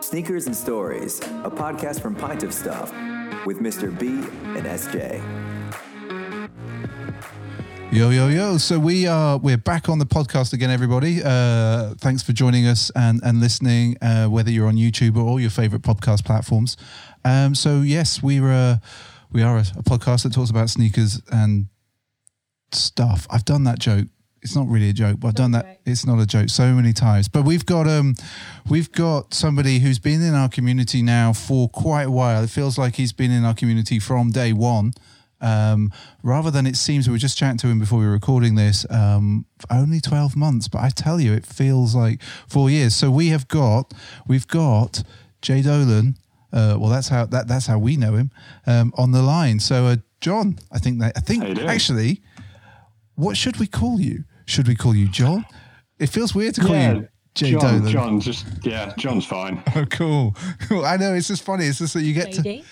[0.00, 2.92] Sneakers and Stories, a podcast from Pint of Stuff
[3.46, 3.96] with Mr.
[3.98, 5.22] B and SJ.
[7.92, 8.56] Yo yo yo!
[8.56, 11.20] So we are we're back on the podcast again, everybody.
[11.22, 15.38] Uh, thanks for joining us and and listening, uh, whether you're on YouTube or all
[15.38, 16.76] your favorite podcast platforms.
[17.24, 18.76] Um, so yes, we were uh,
[19.30, 21.66] we are a, a podcast that talks about sneakers and
[22.72, 23.26] stuff.
[23.30, 24.08] I've done that joke.
[24.42, 25.80] It's not really a joke, but I've done that.
[25.86, 27.28] It's not a joke so many times.
[27.28, 28.14] But we've got um,
[28.68, 32.42] we've got somebody who's been in our community now for quite a while.
[32.42, 34.94] It feels like he's been in our community from day one.
[35.40, 35.90] Um,
[36.22, 38.86] rather than it seems, we were just chatting to him before we were recording this,
[38.90, 42.94] um, only 12 months, but I tell you, it feels like four years.
[42.94, 43.92] So we have got,
[44.28, 45.02] we've got
[45.40, 46.16] Jay Dolan.
[46.52, 48.30] Uh, well, that's how that that's how we know him
[48.66, 49.58] um, on the line.
[49.58, 52.20] So, uh, John, I think that I think actually,
[53.14, 54.24] what should we call you?
[54.52, 55.46] Should we call you John?
[55.98, 57.90] It feels weird to call yeah, you Jay John, Dolan.
[57.90, 59.62] John, just yeah, John's fine.
[59.74, 60.36] Oh, cool.
[60.68, 60.84] cool.
[60.84, 61.64] I know it's just funny.
[61.64, 62.42] It's just that you get JD?
[62.60, 62.64] to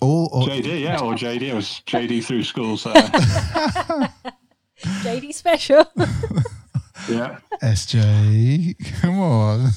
[0.00, 1.42] all or, JD, yeah, or JD.
[1.42, 2.92] It was JD through school, so
[4.80, 5.84] JD special.
[7.08, 7.40] yeah.
[7.60, 9.72] SJ, come on.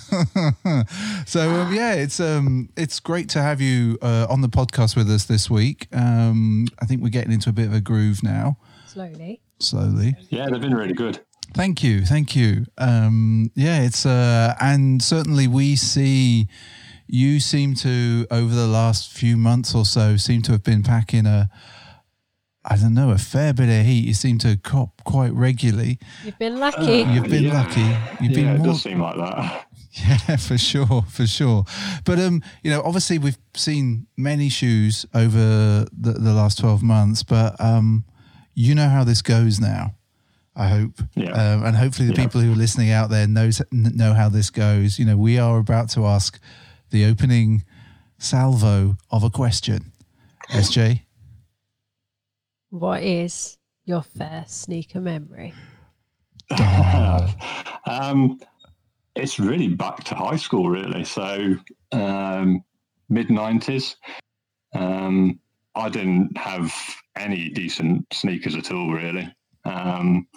[1.26, 5.10] so um, yeah, it's um it's great to have you uh, on the podcast with
[5.10, 5.88] us this week.
[5.94, 9.42] Um, I think we're getting into a bit of a groove now, Slowly.
[9.58, 10.16] slowly.
[10.30, 11.22] Yeah, they've been really good.
[11.54, 12.66] Thank you, thank you.
[12.78, 16.48] Um, yeah, it's uh, and certainly we see
[17.08, 21.26] you seem to over the last few months or so seem to have been packing
[21.26, 21.50] a.
[22.66, 24.06] I don't know, a fair bit of heat.
[24.06, 25.98] You seem to cop quite regularly.
[26.26, 26.98] You've been lucky.
[27.10, 27.54] You've been Yeah.
[27.54, 27.80] lucky.
[28.24, 29.66] You've yeah, been it more does seem like that.
[29.92, 31.64] Yeah, for sure, for sure.
[32.06, 37.24] But um, you know, obviously we've seen many shoes over the, the last twelve months,
[37.24, 38.06] but um,
[38.54, 39.96] you know how this goes now.
[40.60, 41.32] I hope, Yeah.
[41.32, 42.26] um, and hopefully the Yeah.
[42.26, 45.00] people who are listening out there knows know how this goes.
[45.00, 46.40] You know, we are about to ask
[46.90, 47.64] the opening
[48.18, 49.92] salvo of a question.
[50.50, 51.04] SJ,
[52.72, 55.54] What is your first sneaker memory?
[57.86, 58.40] um,
[59.16, 61.04] it's really back to high school, really.
[61.04, 61.56] So
[61.92, 62.64] um,
[63.10, 63.96] mid nineties.
[64.76, 65.40] Um,
[65.76, 66.74] I didn't have
[67.16, 69.34] any decent sneakers at all, really.
[69.66, 70.28] Um,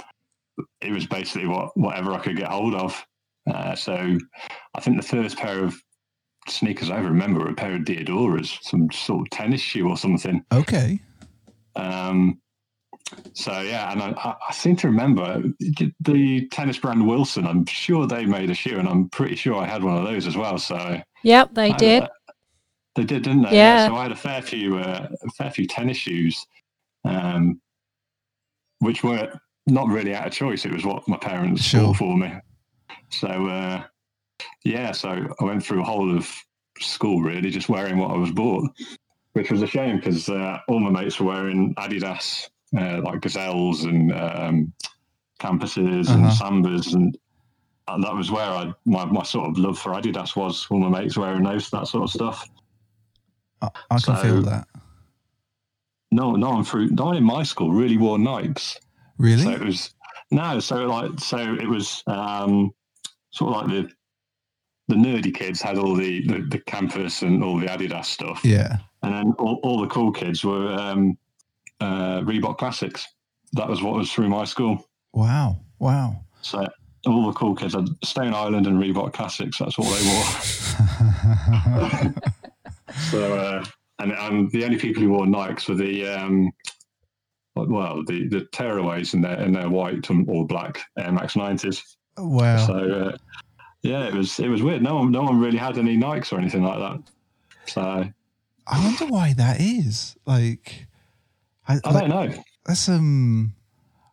[0.80, 3.04] it was basically what whatever I could get hold of.
[3.50, 4.18] Uh, so
[4.74, 5.74] I think the first pair of
[6.48, 9.96] sneakers I ever remember were a pair of Diadoras, some sort of tennis shoe or
[9.96, 10.44] something.
[10.52, 11.00] okay,
[11.76, 12.40] Um,
[13.34, 15.42] so yeah, and I, I- I seem to remember
[16.00, 17.46] the tennis brand Wilson.
[17.46, 20.26] I'm sure they made a shoe, and I'm pretty sure I had one of those
[20.26, 20.58] as well.
[20.58, 22.04] So Yep, they I- did.
[22.94, 23.56] they did, didn't they?
[23.56, 23.86] Yeah.
[23.88, 26.44] So I had a fair few, uh, a fair few tennis shoes,
[27.04, 27.60] um,
[28.80, 29.32] which were
[29.66, 30.64] not really out of choice.
[30.64, 31.82] It was what my parents Sure.
[31.88, 32.32] bought for me.
[33.10, 33.84] So uh,
[34.64, 36.28] yeah, so I went through a whole of
[36.80, 38.68] school really just wearing what I was bought,
[39.34, 43.84] which was a shame because uh, all my mates were wearing Adidas, uh, like Gazelles
[43.84, 44.72] and um,
[45.40, 46.44] Campuses and Uh-huh.
[46.50, 47.16] Sambas and
[47.88, 50.66] and that was where I my, my sort of love for Adidas was.
[50.70, 52.48] All my mates wearing those that sort of stuff.
[53.60, 54.66] I, I can So- feel that.
[56.10, 58.76] No, no one through no one in my school really wore Nikes.
[59.22, 59.44] Really?
[59.44, 59.94] So it was
[60.30, 62.72] no, so like so it was um,
[63.30, 63.90] sort of like the
[64.88, 68.78] the nerdy kids had all the, the the campus and all the Adidas stuff, yeah.
[69.02, 71.16] and then all, all the cool kids were um,
[71.80, 73.06] uh, Reebok Classics.
[73.52, 74.88] That was what was through my school.
[75.12, 75.60] Wow.
[75.78, 76.16] Wow.
[76.40, 76.66] So
[77.06, 79.58] all the cool kids had Stone Island and Reebok Classics.
[79.58, 80.04] That's what they
[81.92, 82.12] wore.
[83.10, 83.64] So, uh,
[83.98, 86.52] and, and the only people who wore Nikes were the, um,
[87.54, 91.82] well, the, the tearaways in their, in their white and or black Air Max 90s.
[92.18, 92.66] wow.
[92.66, 93.16] So, uh,
[93.82, 94.82] yeah, it was, it was weird.
[94.82, 97.10] No one, no one really had any Nikes or anything like that.
[97.66, 98.04] So
[98.66, 100.16] I wonder why that is.
[100.26, 100.86] Like,
[101.68, 102.42] I, I like, don't know.
[102.66, 103.54] that's um,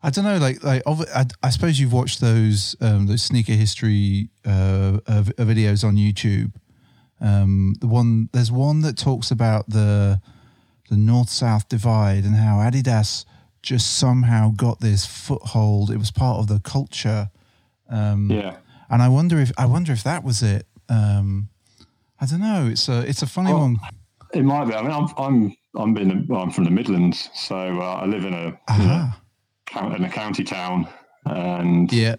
[0.01, 0.37] I don't know.
[0.37, 5.83] Like, like I, I suppose you've watched those um those sneaker history uh, uh videos
[5.83, 6.53] on YouTube.
[7.21, 10.21] Um, the one there's one that talks about the
[10.89, 13.25] the north south divide and how Adidas
[13.61, 15.91] just somehow got this foothold.
[15.91, 17.29] It was part of the culture.
[17.89, 18.57] Um, Yeah.
[18.89, 20.65] and I wonder if I wonder if that was it.
[20.89, 21.49] Um,
[22.19, 22.67] I don't know.
[22.67, 23.79] It's a it's a funny Well, one.
[24.33, 24.73] It might be.
[24.75, 27.29] I mean, I'm, I'm, I'm, in, well, I'm from the Midlands.
[27.33, 29.21] So uh, I live in a, know, Aha.
[29.65, 30.87] count- in a county town
[31.25, 32.15] and Yeah.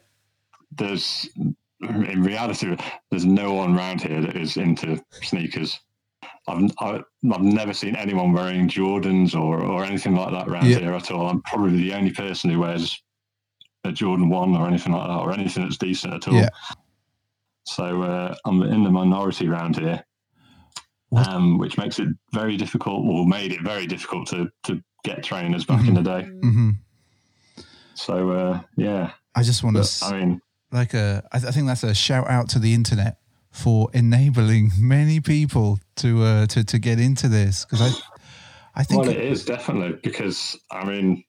[0.76, 1.28] there's
[1.82, 2.76] in reality
[3.10, 5.80] there's no one around here that is into sneakers
[6.48, 7.00] I've, I,
[7.32, 10.78] I've never seen anyone wearing Jordans or, or anything like that around Yeah.
[10.78, 11.28] here at all.
[11.28, 13.00] I'm probably the only person who wears
[13.84, 16.34] a Jordan 1 or anything like that or anything that's decent at all.
[16.34, 16.48] Yeah.
[17.64, 20.04] So uh, I'm in the minority around here,
[21.14, 25.64] um, which makes it very difficult, or made it very difficult to to get trainers
[25.64, 26.22] back in the day.
[26.42, 26.70] hmm
[27.94, 30.40] So uh, yeah, I just want to I mean,
[30.72, 31.22] like a.
[31.32, 33.18] I, I think that's a shout out to the internet
[33.50, 39.02] for enabling many people to uh, to to get into this because I I think
[39.02, 41.24] well, it is definitely because I mean,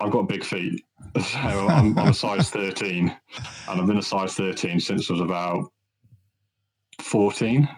[0.00, 0.84] I've got big feet,
[1.16, 3.08] so I'm, I'm a size 13,
[3.68, 5.72] and I've been a size 13 since I was about
[7.00, 7.68] 14.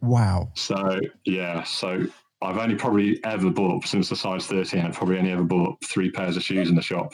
[0.00, 0.50] wow.
[0.54, 2.04] So yeah, so
[2.40, 4.80] I've only probably ever bought since the size 13.
[4.86, 7.12] I've probably only ever bought three pairs of shoes in the shop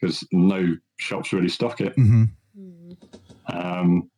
[0.00, 1.94] because no shops really stock it.
[1.94, 2.24] hmm
[2.58, 2.96] Mm.
[3.48, 4.15] Um, but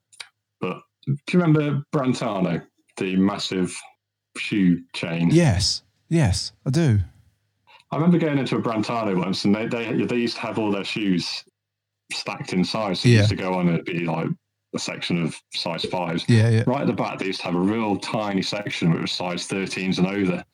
[1.26, 2.62] do you remember Brantano,
[2.96, 3.74] the massive
[4.36, 5.30] shoe chain?
[5.30, 6.98] Yes, yes, I do.
[7.90, 10.70] I remember going into a Brantano once, and they they, they used to have all
[10.70, 11.44] their shoes
[12.12, 13.00] stacked in size.
[13.00, 13.20] So you Yeah.
[13.20, 14.28] used to go on and it'd be like
[14.74, 16.24] a section of size fives.
[16.28, 16.64] Yeah, yeah.
[16.66, 19.46] Right at the back, they used to have a real tiny section which was size
[19.48, 20.44] 13s and over.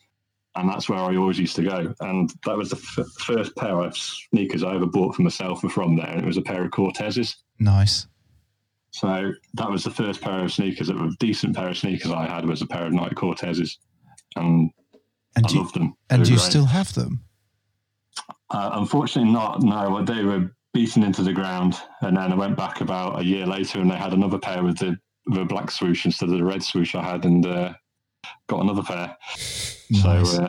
[0.56, 1.92] And that's where I always used to go.
[2.00, 5.68] And that was the f- first pair of sneakers I ever bought for myself were
[5.68, 6.06] from there.
[6.06, 7.34] And it was a pair of Cortezes.
[7.58, 8.06] Nice.
[8.94, 12.12] So that was the first pair of sneakers that were a decent pair of sneakers
[12.12, 13.78] I had was a pair of Nike Cortezes.
[14.36, 14.70] And
[15.34, 15.96] And I you, loved them.
[16.08, 16.48] They and do you great.
[16.48, 17.24] still have them?
[18.50, 19.62] Uh, unfortunately, not.
[19.62, 23.46] No, they were beaten into the ground, and then I went back about a year
[23.46, 24.96] later, and they had another pair with the
[25.26, 27.72] the black swoosh instead of the red swoosh I had, and uh,
[28.48, 29.16] got another pair.
[29.90, 29.90] Nice.
[29.90, 30.44] So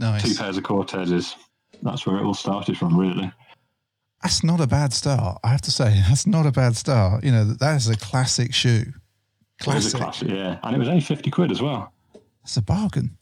[0.00, 1.36] uh, two pairs of Cortezes.
[1.82, 3.30] That's where it all started from, really.
[4.24, 5.38] That's not a bad start.
[5.44, 7.22] I have to say, that's not a bad start.
[7.22, 8.86] You know, that is a classic shoe.
[9.60, 9.94] It was Classic.
[9.94, 11.92] a classic, yeah, and it was only fifty quid as well.
[12.42, 13.16] It's a bargain.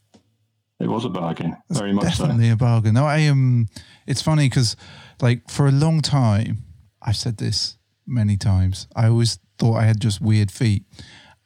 [0.79, 2.23] It was a bargain, very much so.
[2.23, 2.95] Definitely a bargain.
[2.95, 3.67] No, I um,
[4.07, 4.75] it's funny because,
[5.21, 6.63] like, for a long time,
[7.01, 7.77] I've said this
[8.07, 8.87] many times.
[8.95, 10.83] I always thought I had just weird feet.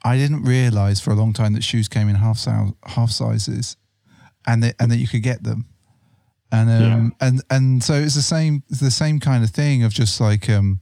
[0.04, 3.76] I didn't realize for a long time that shoes came in half size, half sizes,
[4.46, 5.66] and that and that you could get them.
[6.52, 9.92] And um, and and so it's the same it's the same kind of thing of
[9.92, 10.80] just like um,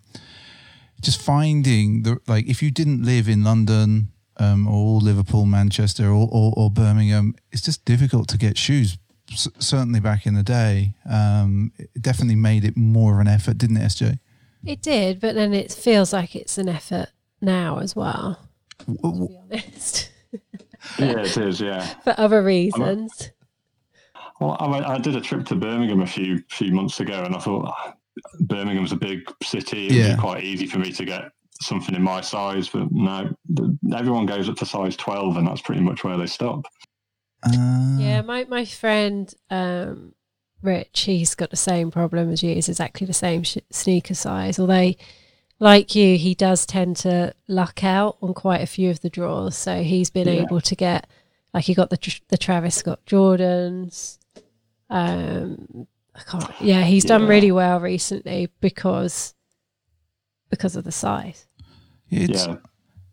[1.02, 6.28] just finding the like if you didn't live in London um, or Liverpool, Manchester, or,
[6.32, 8.98] or, or Birmingham, it's just difficult to get shoes.
[9.32, 13.58] S- certainly back in the day, um, it definitely made it more of an effort,
[13.58, 14.20] didn't it, SJ?
[14.66, 17.08] It did, but then it feels like it's an effort
[17.42, 18.40] now as well.
[18.80, 20.12] To be honest,
[21.00, 21.62] Yeah, it is.
[21.62, 21.86] Yeah.
[22.04, 23.32] for other reasons.
[24.40, 27.40] Well, I, I did a trip to Birmingham a few few months ago, and I
[27.40, 27.94] thought ah,
[28.42, 29.86] Birmingham's a big city.
[29.88, 30.16] It'd Yeah.
[30.16, 33.34] be quite easy for me to get something in my size, but no,
[33.96, 36.66] everyone goes up to size twelve, and that's pretty much where they stop.
[37.44, 40.14] Uh, Yeah, my my friend um,
[40.62, 42.56] Rich, he's got the same problem as you.
[42.56, 44.60] He's exactly the same sh- sneaker size.
[44.60, 44.94] Although,
[45.60, 49.56] like you, he does tend to luck out on quite a few of the draws.
[49.56, 50.42] So he's been Yeah.
[50.42, 51.08] able to get,
[51.54, 54.18] like, he got the the Travis Scott Jordans.
[54.90, 56.50] Um, I can't.
[56.62, 59.34] Yeah, he's done really well recently because
[60.50, 61.48] because of the size.
[62.10, 62.56] It's, yeah,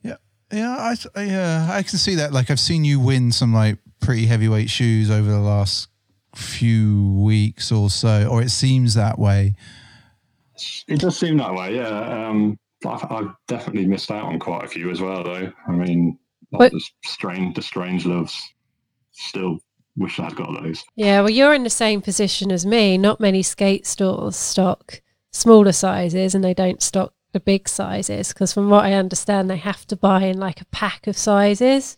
[0.03, 0.17] yeah,
[0.53, 0.77] yeah.
[0.77, 2.33] I, I, uh, I can see that.
[2.33, 5.89] Like, I've seen you win some like pretty heavyweight shoes over the last
[6.35, 9.55] few weeks or so, or it seems that way.
[10.89, 11.77] it does seem that way.
[11.77, 15.51] Yeah, um, I've, I've definitely missed out on quite a few as well, though.
[15.67, 16.19] I mean,
[16.51, 18.41] But- the strange, the strange loves.
[19.15, 19.59] Still
[19.97, 20.83] wish I'd got those.
[20.97, 22.97] Yeah, well, you're in the same position as me.
[22.99, 28.53] Not many skate stores stock smaller sizes, and they don't stock the big sizes because,
[28.53, 31.97] from what I understand, they have to buy in like a pack of sizes.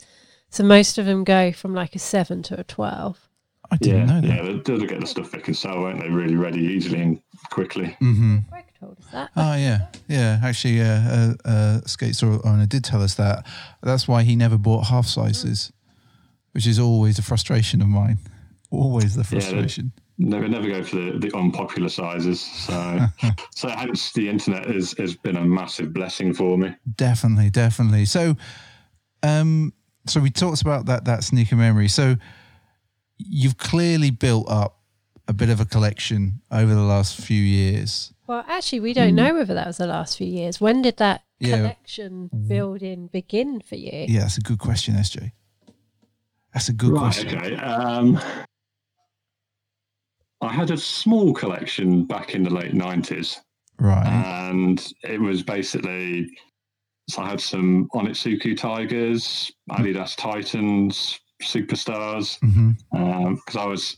[0.50, 3.28] So most of them go from like a seven to a twelve.
[3.70, 4.26] I didn't Yeah, know that.
[4.28, 6.08] yeah, they'll, they'll get the stuff they can sell, won't they?
[6.10, 7.20] Really ready, easily, and
[7.50, 7.96] quickly.
[8.00, 8.36] Mm-hmm.
[8.50, 9.30] Greg told us that.
[9.34, 10.38] Oh yeah, yeah.
[10.44, 13.44] Actually, uh, uh, uh, skate store owner did tell us that.
[13.82, 15.72] That's why he never bought half sizes,
[16.54, 18.18] which is always a frustration of mine.
[18.70, 19.92] Always the they- frustration.
[20.16, 22.40] Never, never go for the, the unpopular sizes.
[22.40, 23.00] So,
[23.50, 26.73] so hence the internet has has been a massive blessing for me.
[26.94, 28.04] Definitely, definitely.
[28.04, 28.37] So,
[29.25, 29.73] um,
[30.06, 31.88] so we talked about that that sneaker memory.
[31.88, 32.14] So,
[33.18, 34.78] you've clearly built up
[35.26, 38.12] a bit of a collection over the last few years.
[38.28, 40.61] Well, actually, we don't know whether that was the last few years.
[40.61, 41.56] When did that Yeah.
[41.56, 44.06] collection building begin for you?
[44.08, 45.32] Yeah, that's a good question, SJ.
[46.54, 47.00] That's a good right.
[47.00, 47.37] question.
[47.38, 47.56] Okay.
[47.56, 48.18] Um,
[50.40, 53.40] I had a small collection back in the late nineties.
[53.80, 54.06] Right.
[54.06, 56.30] and it was basically
[57.08, 62.38] so I had some Onitsuka Tigers, Adidas Titans, Superstars,
[62.92, 63.96] because I was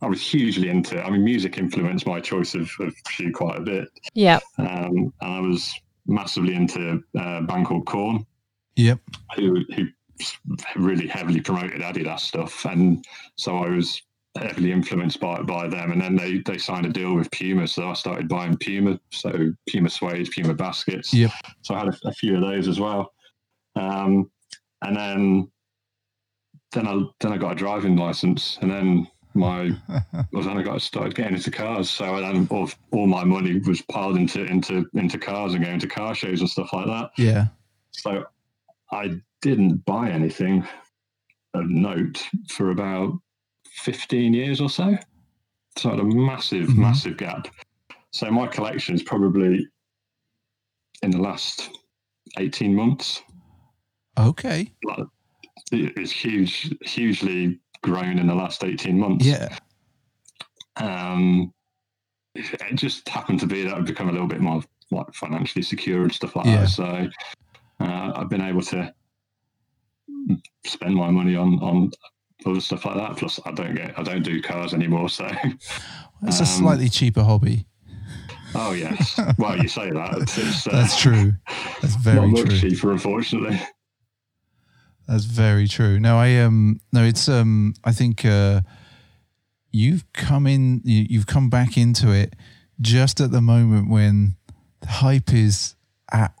[0.00, 0.98] I was hugely into.
[0.98, 1.02] It.
[1.04, 4.40] I mean, music influenced my choice of, of shoe quite a bit, Yeah.
[4.58, 5.72] um, and I was
[6.06, 8.26] massively into uh, a band called Korn.
[8.76, 9.00] Yep.
[9.36, 9.86] who who
[10.76, 13.04] really heavily promoted Adidas stuff, and
[13.36, 14.00] so I was
[14.36, 15.92] heavily influenced by by them.
[15.92, 19.52] And then they they signed a deal with Puma, so I started buying Puma, so
[19.68, 21.12] Puma suede, Puma baskets.
[21.12, 21.30] Yep.
[21.62, 23.12] So I had a, a few of those as well.
[23.76, 24.30] Um,
[24.82, 25.50] and then
[26.72, 29.70] then I then I got a driving license, and then my
[30.32, 31.90] well, then I got started getting into cars.
[31.90, 35.88] So then all, all my money was piled into into into cars and going to
[35.88, 37.10] car shows and stuff like that.
[37.16, 37.46] Yeah.
[37.92, 38.24] So
[38.92, 40.66] I didn't buy anything
[41.54, 43.12] of note for about
[43.76, 44.96] 15 years or so.
[45.76, 46.76] So I had a massive, Mhm.
[46.76, 47.48] massive gap.
[48.12, 49.66] So my collection is probably
[51.02, 51.70] in the last
[52.38, 53.22] 18 months.
[54.18, 54.72] Okay.
[54.84, 55.06] Like,
[55.72, 59.24] It's huge, hugely grown in the last 18 months.
[59.26, 59.56] Yeah.
[60.76, 61.52] Um,
[62.34, 66.02] it just happened to be that I've become a little bit more like financially secure
[66.02, 66.60] and stuff like Yeah.
[66.60, 66.68] that.
[66.68, 67.08] So
[67.80, 68.92] uh, I've been able to
[70.64, 71.90] spend my money on on
[72.46, 73.16] other stuff like that.
[73.16, 75.08] Plus, I don't get I don't do cars anymore.
[75.08, 75.28] So
[76.22, 77.66] It's a Um, slightly cheaper hobby.
[78.54, 81.32] oh yes, well you say that it's uh, That's true.
[81.82, 82.70] That's very not much true.
[82.70, 83.60] cheaper, unfortunately.
[85.06, 85.98] That's very true.
[86.00, 88.62] No, I um no, it's um I think uh
[89.70, 92.34] you've come in you, you've come back into it
[92.80, 94.36] just at the moment when
[94.80, 95.74] the hype is
[96.12, 96.32] at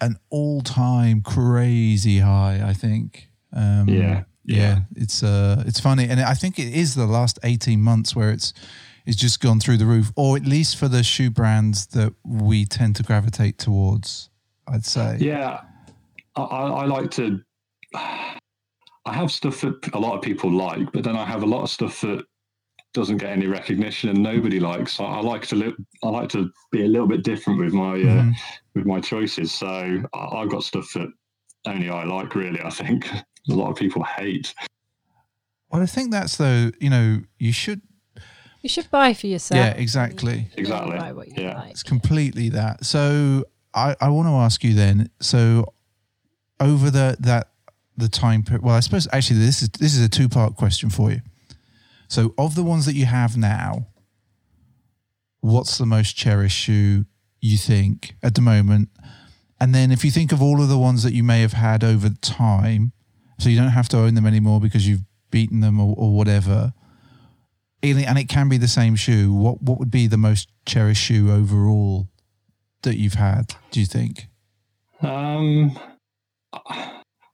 [0.00, 3.30] an all-time crazy high, I think.
[3.52, 4.78] Um Yeah, yeah, yeah.
[4.94, 8.52] it's uh it's funny and I think it is the last 18 months where it's
[9.06, 12.64] it's just gone through the roof or at least for the shoe brands that we
[12.64, 14.30] tend to gravitate towards,
[14.66, 15.16] I'd say.
[15.20, 15.60] Yeah,
[16.34, 17.40] I, I like to.
[17.94, 21.62] I have stuff that a lot of people like, but then I have a lot
[21.62, 22.24] of stuff that
[22.96, 24.98] doesn't get any recognition and nobody likes.
[24.98, 27.92] I, I like to li- I like to be a little bit different with my
[27.92, 28.32] uh, Mhm.
[28.74, 29.52] with my choices.
[29.52, 29.68] So
[30.14, 31.08] I, I've got stuff that
[31.66, 32.34] only I like.
[32.34, 33.06] Really, I think
[33.50, 34.52] a lot of people hate.
[35.70, 37.82] Well, I think that's though, you know, you should
[38.62, 39.58] You should buy for yourself.
[39.58, 40.38] Yeah, exactly.
[40.56, 40.96] You Exactly.
[40.98, 41.58] Buy what you Yeah.
[41.58, 41.70] like.
[41.72, 42.84] It's completely that.
[42.84, 45.10] So I, I want to ask you then.
[45.20, 45.66] So
[46.60, 47.50] over the that
[47.96, 48.62] the time period.
[48.64, 51.20] Well, I suppose actually this is this is a two part question for you.
[52.08, 53.88] So of the ones that you have now,
[55.40, 57.04] what's the most cherished shoe
[57.40, 58.90] you think at the moment?
[59.60, 61.82] And then if you think of all of the ones that you may have had
[61.82, 62.92] over time,
[63.38, 66.72] so you don't have to own them anymore because you've beaten them or, or whatever.
[67.82, 69.32] And it can be the same shoe.
[69.32, 72.08] What what would be the most cherished shoe overall
[72.82, 73.54] that you've had?
[73.70, 74.28] Do you think?
[75.02, 75.78] Um,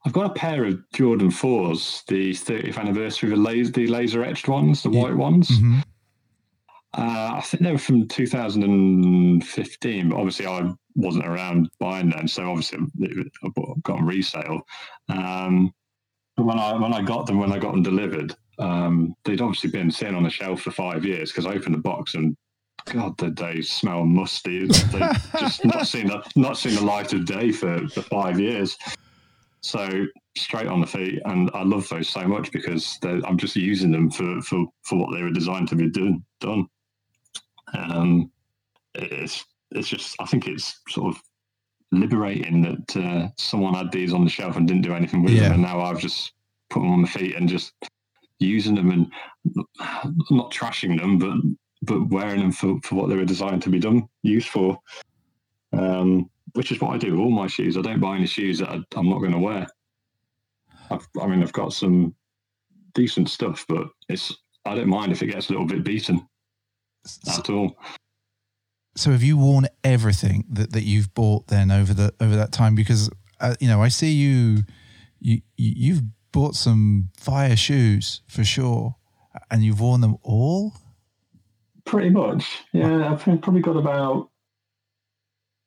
[0.05, 4.25] I've got a pair of Jordan fours, the 30th anniversary of the laser, the laser
[4.25, 5.03] etched ones, the Yeah.
[5.03, 5.49] white ones.
[5.49, 5.83] Mhm.
[6.95, 12.51] Uh, I think they were from 2015, but obviously I wasn't around buying them, so
[12.51, 13.49] obviously I
[13.83, 14.61] got on resale.
[15.09, 15.73] Um,
[16.37, 19.71] but when I when I got them, when I got them delivered, um, they'd obviously
[19.71, 22.37] been sitting on the shelf for five years because I opened the box and
[22.87, 24.67] God, did they smell musty?
[24.67, 28.77] They just not seen the not seen the light of day for, for five years.
[29.63, 33.93] So straight on the feet, and I love those so much because I'm just using
[33.93, 36.25] them for, for, for what they were designed to be done.
[36.41, 36.67] Done.
[37.75, 38.31] Um,
[38.95, 41.23] it's it's just I think it's sort of
[41.93, 45.45] liberating that uh, someone had these on the shelf and didn't do anything with Yeah.
[45.45, 46.33] them, and now I've just
[46.69, 47.73] put them on the feet and just
[48.39, 49.11] using them and
[50.31, 51.35] not trashing them, but
[51.83, 54.79] but wearing them for, for what they were designed to be done used for.
[55.73, 57.77] Um, which is what I do with all my shoes.
[57.77, 59.67] I don't buy any shoes that I, I'm not going to wear.
[60.91, 62.15] I've, I mean, I've got some
[62.95, 66.27] decent stuff, but it's I don't mind if it gets a little bit beaten
[67.29, 67.77] at all.
[68.95, 72.75] So have you worn everything that, that you've bought then over the over that time?
[72.75, 73.09] Because
[73.41, 74.65] uh, you know I see you,
[75.19, 78.97] you you- you've bought some fire shoes for sure,
[79.51, 80.75] and you've worn them all.
[81.85, 83.11] Pretty much, yeah.
[83.13, 84.31] I've probably got about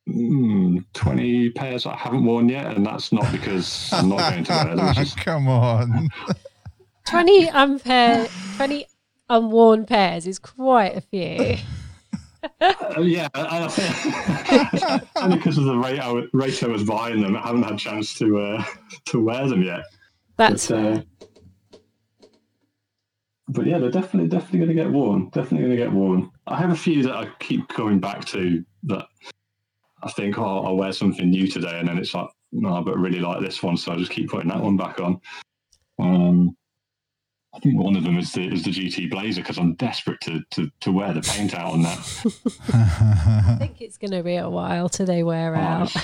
[0.08, 4.52] mm, twenty pairs I haven't worn yet, and that's not because I'm not going to
[4.52, 4.94] wear them.
[4.96, 6.10] Just Come on.
[7.06, 8.86] 20 unpair, 20
[9.30, 11.58] unworn pairs is quite a few.
[12.62, 17.36] Uh, yeah, and only because of the rate I, wa- rate I was buying them,
[17.36, 18.64] I haven't had a chance to uh,
[19.06, 19.82] to wear them yet.
[20.38, 21.02] That's but, uh,
[23.48, 25.30] but yeah, they're definitely definitely going to get worn.
[25.30, 26.30] Definitely going to get worn.
[26.46, 29.08] I have a few that I keep coming back to that
[30.04, 33.00] I think, oh, I'll wear something new today, and then it's like, no, but I
[33.00, 35.20] really like this one, so I just keep putting that one back on.
[36.00, 36.56] Um,
[37.54, 40.42] I think one of them is the is the GT Blazer because I'm desperate to,
[40.52, 41.98] to to wear the paint out on that.
[42.74, 45.96] I think it's going to be a while till they wear Oh, out.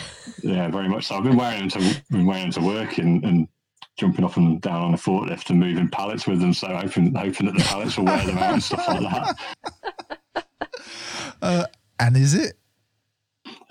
[0.43, 1.15] yeah, very much so.
[1.17, 3.47] I've been wearing them to been wearing them to work and, and
[3.97, 6.53] jumping up and down on a forklift and moving pallets with them.
[6.53, 10.45] So hoping hoping that the pallets will wear them out and stuff like that.
[11.41, 11.65] Uh,
[11.99, 12.55] and is it?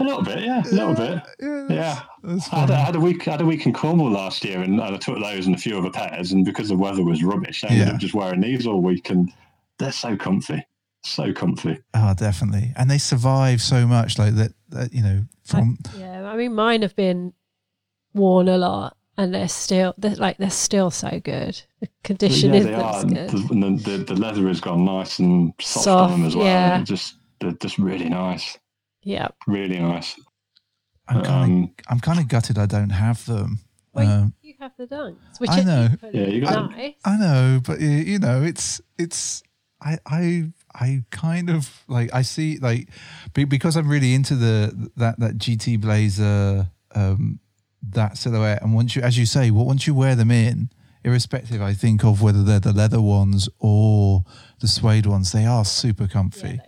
[0.01, 1.23] A little bit, yeah, a little bit.
[1.41, 3.29] Yeah, Yeah, that's I had, a, had a week.
[3.29, 5.79] I had a week in Cornwall last year, and I took those and a few
[5.79, 6.33] other pairs.
[6.33, 7.95] And because the weather was rubbish, I ended Yeah.
[7.95, 9.31] up just wearing these all week, and
[9.79, 10.67] they're so comfy,
[11.05, 11.79] so comfy.
[11.95, 12.73] Oh, definitely.
[12.77, 14.53] And they survive so much, like that.
[14.71, 17.33] that you know, from yeah, I mean, mine have been
[18.15, 21.61] worn a lot, and they're still they're like they're still so good.
[21.81, 23.05] The condition yeah, is they are.
[23.05, 23.29] good.
[23.31, 26.47] the, the, the, the leather has gone nice and soft, Soft, on them as well.
[26.47, 26.77] yeah.
[26.77, 28.59] They're just they're just really nice,
[29.03, 30.19] Yeah, really nice.
[31.09, 33.61] I'm kind of, Um, I'm kind of gutted I don't have them.
[33.93, 35.89] well, you- Um, you have the dunks, which I know.
[35.93, 36.95] equally Yeah, you got- nice.
[37.05, 39.43] I know, but uh, you know, it's it's
[39.81, 42.89] I I I kind of like I see like
[43.33, 47.41] because I'm really into the that that GT Blazer um
[47.83, 50.69] that silhouette, and once you, as you say, well, once you wear them in,
[51.03, 54.23] irrespective, I think of whether they're the leather ones or
[54.61, 56.61] the suede ones, they are super comfy.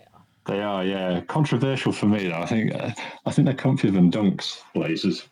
[0.46, 1.20] They are, yeah.
[1.22, 2.40] Controversial for me, though.
[2.40, 2.90] I think uh,
[3.26, 5.28] I think they're comfier than Dunks blazers.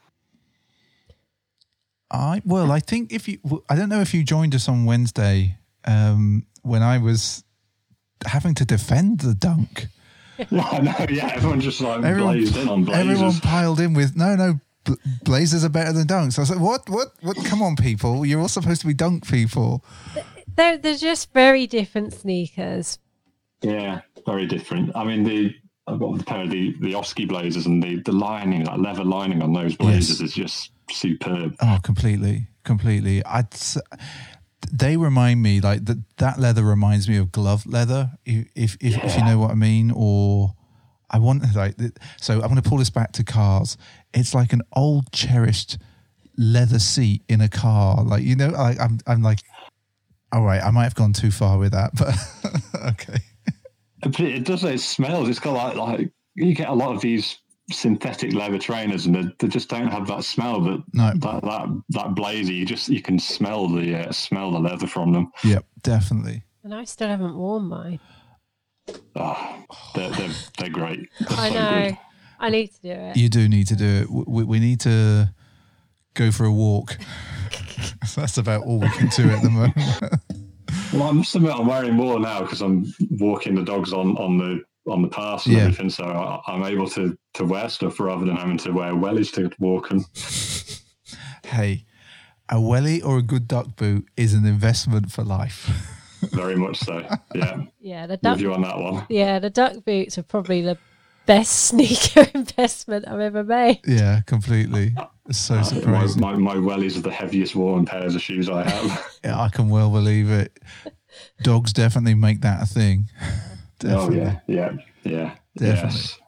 [2.11, 3.39] I well, I think if you,
[3.69, 7.45] I don't know if you joined us on Wednesday um, when I was
[8.27, 9.87] having to defend the dunk.
[10.51, 11.07] no, no, know.
[11.09, 13.11] Yeah, everyone just like Everyone, blazed in on blazers.
[13.11, 14.61] everyone piled in with no, no.
[15.25, 16.39] Blazers are better than dunks.
[16.39, 17.37] I was like, what, what, what?
[17.45, 18.25] Come on, people!
[18.25, 19.85] You're all supposed to be dunk people.
[20.57, 22.99] They're they're just very different sneakers.
[23.61, 24.95] Yeah, very different.
[24.97, 25.55] I mean, the
[25.87, 29.05] I've got the pair of the the Oski blazers and the the lining, that leather
[29.05, 31.57] lining on those blazers is just superb.
[31.61, 33.25] Oh, completely, completely.
[33.25, 33.55] I'd.
[34.73, 36.03] They remind me like that.
[36.19, 39.55] That leather reminds me of glove leather, if if, if, if you know what I
[39.55, 39.91] mean.
[39.95, 40.55] Or
[41.11, 41.77] I want like
[42.21, 42.35] so.
[42.35, 43.77] I'm going to pull this back to cars.
[44.13, 45.79] It's like an old cherished
[46.37, 48.05] leather seat in a car.
[48.05, 49.41] Like you know, like I'm I'm like,
[50.31, 52.15] all right, I might have gone too far with that, but
[52.93, 53.19] okay.
[54.03, 54.65] But it does.
[54.65, 55.29] It smells.
[55.29, 57.39] It's got like like you get a lot of these
[57.71, 61.13] synthetic leather trainers, and they, they just don't have that smell that No.
[61.15, 62.53] that that that blazer.
[62.53, 65.31] You just you can smell the uh, smell the leather from them.
[65.45, 66.43] Yep, definitely.
[66.65, 68.01] And I still haven't worn mine.
[69.17, 71.09] Oh, they're they're, they're great.
[71.21, 71.83] They're I so know.
[71.89, 71.99] good.
[72.43, 73.17] I need to do it.
[73.17, 74.11] You do need to do it.
[74.11, 75.33] We, we need to
[76.15, 76.97] go for a walk.
[78.17, 79.75] That's about all we can do at the moment.
[80.93, 84.39] Well, I must admit, I'm wearing more now because I'm walking the dogs on on
[84.39, 85.61] the on the path and Yeah.
[85.63, 85.91] everything.
[85.91, 89.51] So I, I'm able to to wear stuff rather than having to wear wellies to
[89.61, 90.05] walk them.
[91.45, 91.85] hey,
[92.49, 95.71] a welly or a good duck boot is an investment for life.
[96.33, 97.07] Very much so.
[97.35, 98.33] Yeah, Yeah, the duck.
[98.35, 99.07] with you on that one.
[99.09, 100.77] Yeah, the duck boots are probably the
[101.27, 103.81] best sneaker investment I've ever made.
[103.87, 104.95] yeah, completely.
[105.29, 106.21] It's so My, surprising.
[106.21, 109.07] my, my wellies are the heaviest worn pairs of shoes I have.
[109.25, 110.59] Yeah, I can well believe it.
[111.43, 113.11] Dogs definitely make that a thing.
[113.85, 114.73] oh yeah, yeah,
[115.05, 115.35] yeah.
[115.57, 115.99] Definitely.
[115.99, 116.19] Yes.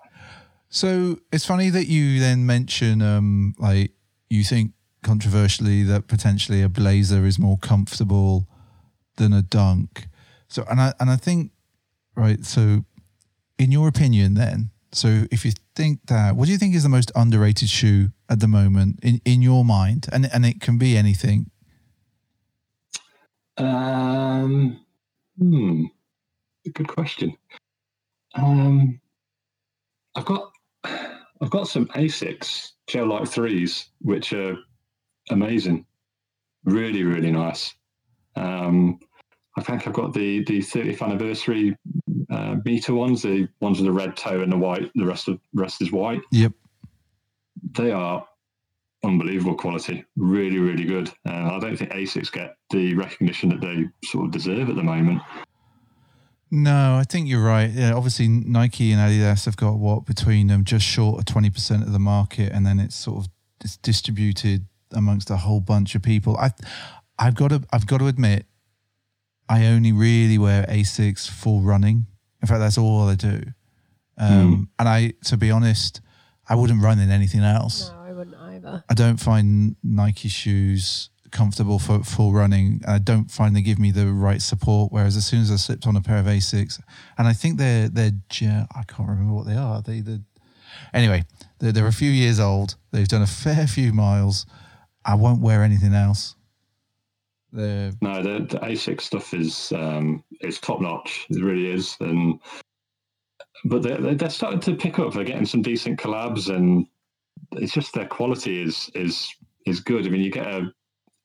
[0.68, 3.92] So it's funny that you then mention, um, like,
[4.28, 8.46] you think controversially that potentially a blazer is more comfortable
[9.16, 10.06] than a dunk.
[10.48, 11.52] So, and I and I think,
[12.14, 12.44] right.
[12.44, 12.84] So,
[13.58, 16.88] in your opinion, then, so if you think that, what do you think is the
[16.88, 20.06] most underrated shoe at the moment in in your mind?
[20.12, 21.50] And and it can be anything.
[23.56, 24.84] Um,
[25.38, 25.84] hmm.
[26.74, 27.36] Good question.
[28.34, 29.00] Um,
[30.14, 30.52] I've got
[30.84, 34.56] I've got some Asics Gel-Lyte threes, which are
[35.30, 35.86] amazing,
[36.64, 37.74] really really nice.
[38.36, 38.98] Um,
[39.56, 41.76] I think I've got the the 30th anniversary
[42.32, 44.90] uh, meter ones, the ones with the red toe and the white.
[44.94, 46.22] The rest of rest is white.
[46.30, 46.52] Yep.
[47.76, 48.26] They are
[49.04, 51.08] unbelievable quality, really really good.
[51.28, 54.82] Uh, I don't think Asics get the recognition that they sort of deserve at the
[54.82, 55.20] moment.
[56.50, 57.70] No, I think you're right.
[57.70, 61.82] Yeah, obviously Nike and Adidas have got what between them just short of twenty percent
[61.82, 63.30] of the market, and then it's sort of
[63.64, 66.36] it's distributed amongst a whole bunch of people.
[66.36, 66.50] I,
[67.18, 68.46] I've got to, I've got to admit,
[69.48, 72.06] I only really wear Asics for running.
[72.42, 73.40] In fact, that's all I do.
[74.18, 76.00] Um, And I, to be honest,
[76.48, 77.90] I wouldn't run in anything else.
[77.90, 78.84] No, I wouldn't either.
[78.90, 82.82] I don't find Nike shoes comfortable for for running.
[82.86, 84.92] I don't find they give me the right support.
[84.92, 86.78] Whereas as soon as I slipped on a pair of Asics,
[87.16, 88.42] and I think they're they're ge-
[88.74, 89.80] I can't remember what they are.
[89.82, 90.22] They the
[90.92, 91.24] anyway
[91.58, 92.76] they're, they're a few years old.
[92.92, 94.46] They've done a fair few miles.
[95.04, 96.36] I won't wear anything else.
[97.52, 101.26] The No, the, the Asics stuff is um, is top notch.
[101.30, 102.40] It really is, and
[103.64, 105.12] but they're they're starting to pick up.
[105.12, 106.86] They're getting some decent collabs, and
[107.52, 109.28] it's just their quality is is
[109.66, 110.06] is good.
[110.06, 110.72] I mean, you get a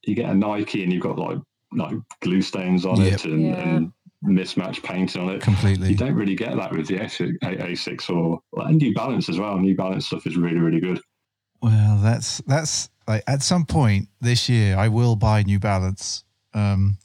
[0.03, 1.37] you get a Nike, and you've got like
[1.73, 3.13] like glue stains on Yep.
[3.13, 3.75] it and, Yeah.
[3.75, 5.41] and mismatched paint on it.
[5.41, 5.89] completely.
[5.89, 9.57] You don't really get that with the Asics, Asics or and New Balance as well.
[9.57, 10.99] New Balance stuff is really really good.
[11.61, 16.23] Well, that's that's like at some point this year, I will buy New Balance.
[16.53, 16.97] Um,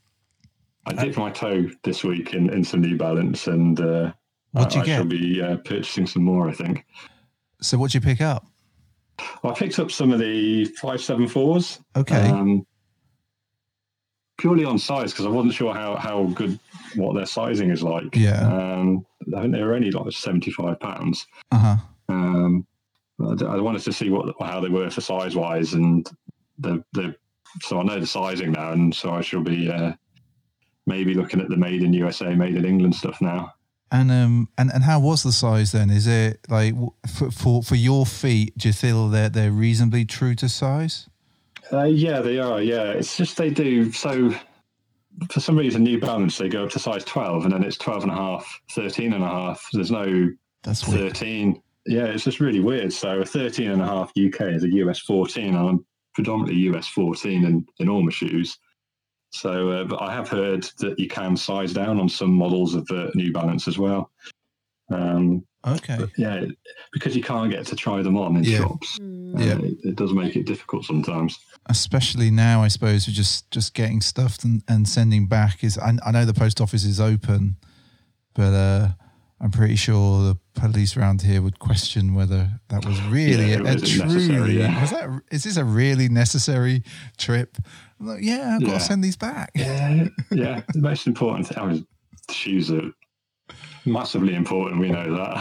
[0.86, 4.12] I dipped my toe this week in, in some New Balance, and uh,
[4.52, 4.96] What'd I, you I get?
[4.96, 6.48] shall be uh, purchasing some more.
[6.48, 6.84] I think.
[7.60, 8.46] so, what'd you pick up?
[9.44, 11.78] I picked up some of the five seven fours.
[11.94, 12.66] Okay, Um,
[14.38, 16.58] purely on size because I wasn't sure how, how good
[16.96, 18.16] what their sizing is like.
[18.16, 18.40] Yeah.
[18.48, 21.26] Um, I think they were only like seventy five pounds.
[21.52, 21.76] uh huh.
[22.08, 22.66] Um,
[23.20, 26.08] I, wanted to see what how they were for size wise, and
[26.58, 27.14] the the
[27.60, 29.92] so I know the sizing now, and so I shall be uh,
[30.86, 33.52] maybe looking at the made in USA, made in England stuff now.
[33.90, 35.90] And um, and and how was the size then?
[35.90, 36.74] Is it like
[37.08, 38.56] for for, for your feet?
[38.56, 41.08] Do you feel that they're reasonably true to size?
[41.70, 42.60] Uh, yeah, they are.
[42.62, 44.34] Yeah, it's just they do so.
[45.30, 48.04] For some reason, New Balance they go up to size twelve, and then it's 12
[48.04, 49.68] and a half, 13 and a half.
[49.74, 50.30] There's no
[50.62, 51.14] That's weird.
[51.86, 51.96] 13.
[51.96, 52.92] Yeah, it's just really weird.
[52.92, 56.88] So a 13 and a half UK is a US 14, and I'm predominantly US
[56.88, 58.58] 14 in, in all my shoes.
[59.30, 62.86] So, uh, but I have heard that you can size down on some models of
[62.86, 64.10] the New Balance as well.
[64.90, 65.96] Um, Okay.
[66.18, 66.44] yeah,
[66.92, 68.58] because you can't get to try them on in Yeah.
[68.58, 69.36] shops, Mm.
[69.36, 69.58] uh, Yeah.
[69.68, 71.38] it, it does make it difficult sometimes.
[71.66, 75.96] especially now i suppose with just just getting stuff and, and sending back is I,
[76.04, 77.54] I know the post office is open
[78.34, 78.88] but uh
[79.42, 83.74] i'm pretty sure the police around here would question whether that was really Yeah, a,
[83.74, 84.80] a truly yeah.
[84.80, 86.82] was that is this a really necessary
[87.18, 87.58] trip
[88.00, 88.78] I'm like, yeah i've got Yeah.
[88.78, 90.62] to send these back Yeah, yeah.
[90.72, 91.86] the most important thing, I mean,
[92.30, 92.90] shoes are
[93.84, 94.80] massively important.
[94.80, 95.34] We know that.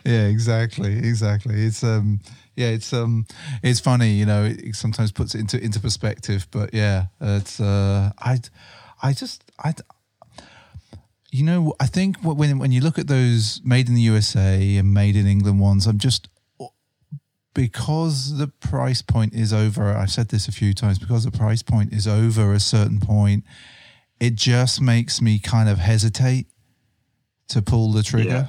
[0.04, 2.20] yeah exactly exactly it's um
[2.56, 3.26] yeah it's um
[3.62, 7.60] it's funny you know it, it sometimes puts it into into perspective but yeah it's
[7.60, 8.38] uh i
[9.02, 9.74] i just i
[11.36, 14.94] you know i think when when you look at those made in the usa and
[14.94, 16.28] made in england ones i'm just
[17.54, 21.62] because the price point is over i've said this a few times because the price
[21.62, 23.44] point is over a certain point
[24.18, 26.46] it just makes me kind of hesitate
[27.48, 28.48] to pull the trigger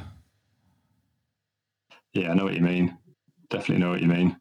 [2.13, 2.97] Yeah, I know what you mean.
[3.49, 4.37] Definitely know what you mean.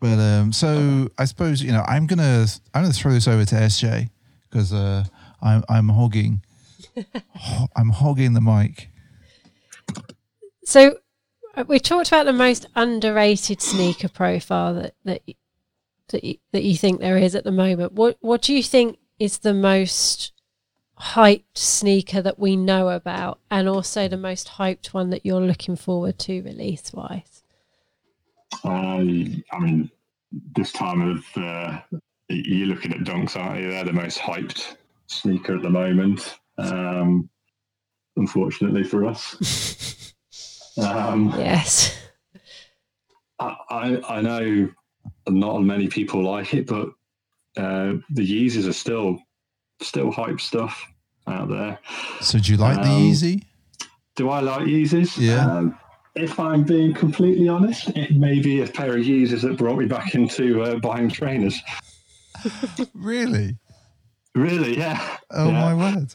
[0.00, 3.54] But um, so I suppose you know I'm gonna I'm gonna throw this over to
[3.54, 4.10] SJ
[4.50, 5.04] because uh,
[5.40, 6.42] I'm I'm hogging
[7.34, 8.90] ho- I'm hogging the mic.
[10.64, 10.98] So
[11.54, 15.22] uh, we talked about the most underrated sneaker profile that that
[16.08, 17.92] that you, that you think there is at the moment.
[17.92, 20.32] What what do you think is the most
[20.98, 25.76] hyped sneaker that we know about, and also the most hyped one that you're looking
[25.76, 27.42] forward to release wise?
[28.64, 29.90] Uh, I mean,
[30.54, 31.80] this time of uh,
[32.28, 33.70] you're looking at dunks, aren't you?
[33.70, 36.38] They're the most hyped sneaker at the moment.
[36.58, 37.28] Um,
[38.16, 40.12] unfortunately for us.
[40.78, 41.96] um, Yes.
[43.38, 44.68] I, I I know
[45.28, 46.88] not many people like it, but
[47.58, 49.18] uh, the Yeezys are still
[49.82, 50.82] still hype stuff
[51.26, 51.78] out there.
[52.20, 53.42] So do you like the Um, Yeezy?
[54.14, 55.18] Do I like Yeezys?
[55.18, 55.44] Yeah.
[55.46, 55.78] Um,
[56.14, 59.84] if I'm being completely honest, it may be a pair of Yeezys that brought me
[59.84, 61.60] back into uh, buying trainers.
[62.94, 63.56] Really?
[64.34, 64.76] Really?
[64.78, 65.16] Yeah.
[65.30, 65.60] Oh Yeah.
[65.60, 66.14] my word!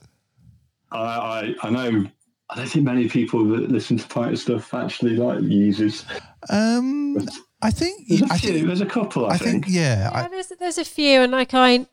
[0.91, 2.05] I, I I know.
[2.49, 6.03] I don't think many people that listen to fighter stuff actually like Yeezys.
[6.49, 7.17] Um,
[7.61, 8.53] I think There's a I few.
[8.53, 9.25] think There's a couple.
[9.25, 10.09] I, I think yeah.
[10.11, 11.87] Yeah, I, there's there's a few, and like I,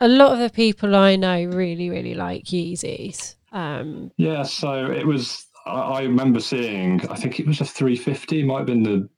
[0.00, 3.34] a lot of the people I know really really like Yeezys.
[3.52, 5.46] Um, Yeah, so it was.
[5.66, 7.06] I, I remember seeing.
[7.10, 8.40] I think it was a 350.
[8.40, 9.08] It might have been the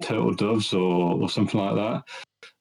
[0.00, 2.02] turtle doves or or something like that.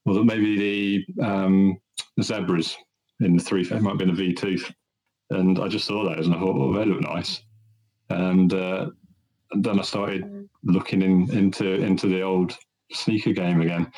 [0.05, 1.79] Or that maybe the um,
[2.17, 2.75] the zebras
[3.21, 3.62] in the three.
[3.62, 4.73] It might have been a V2.
[5.29, 7.41] And I just saw those and I thought, oh, they look nice.
[8.09, 8.89] And, uh,
[9.51, 12.57] and then I started looking in, into into the old
[12.91, 13.91] sneaker game again.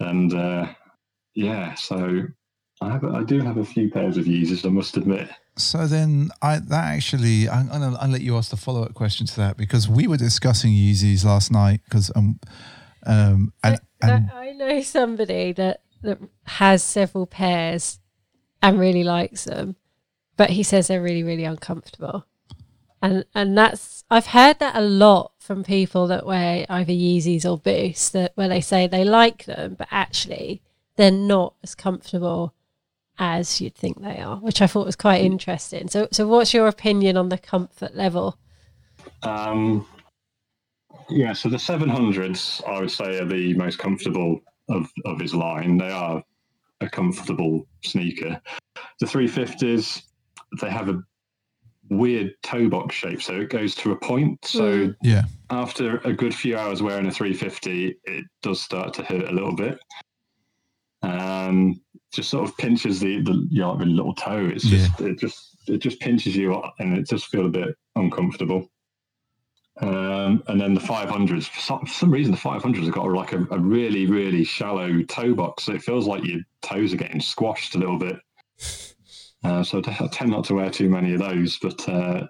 [0.00, 0.66] And uh,
[1.34, 2.22] yeah, so
[2.80, 4.64] I have I do have a few pairs of Yeezys.
[4.64, 5.28] I must admit.
[5.56, 9.26] So then, I that actually, I'm gonna I'll let you ask the follow up question
[9.26, 12.40] to that because we were discussing Yeezys last night because um
[13.06, 18.00] um and, and I, I know somebody that that has several pairs
[18.62, 19.76] and really likes them,
[20.36, 22.26] but he says they're really really uncomfortable.
[23.02, 27.58] And and that's I've heard that a lot from people that wear either Yeezys or
[27.58, 30.62] Boost that where they say they like them, but actually
[30.96, 32.54] they're not as comfortable
[33.18, 35.88] as you'd think they are, which I thought was quite interesting.
[35.88, 38.38] So, so what's your opinion on the comfort level?
[39.22, 39.86] Um,
[41.08, 45.78] yeah, so the 700s, I would say, are the most comfortable of, of his line.
[45.78, 46.22] They are
[46.80, 48.40] a comfortable sneaker.
[49.00, 50.02] The 350s,
[50.60, 51.02] they have a
[51.90, 54.44] weird toe box shape, so it goes to a point.
[54.44, 54.96] So Mm.
[55.02, 55.22] Yeah.
[55.50, 59.54] after a good few hours wearing a 350, it does start to hurt a little
[59.54, 59.78] bit.
[61.02, 61.80] Um,
[62.12, 64.46] just sort of pinches the the you know, the little toe.
[64.52, 68.70] It's just it just it just pinches you, and it just feel a bit uncomfortable.
[69.80, 73.32] Um, and then the 500s, for some, for some reason, the 500s have got like
[73.32, 75.64] a, a really, really shallow toe box.
[75.64, 78.16] So it feels like your toes are getting squashed a little bit.
[79.44, 81.58] Uh, so I tend not to wear too many of those.
[81.60, 82.26] But uh,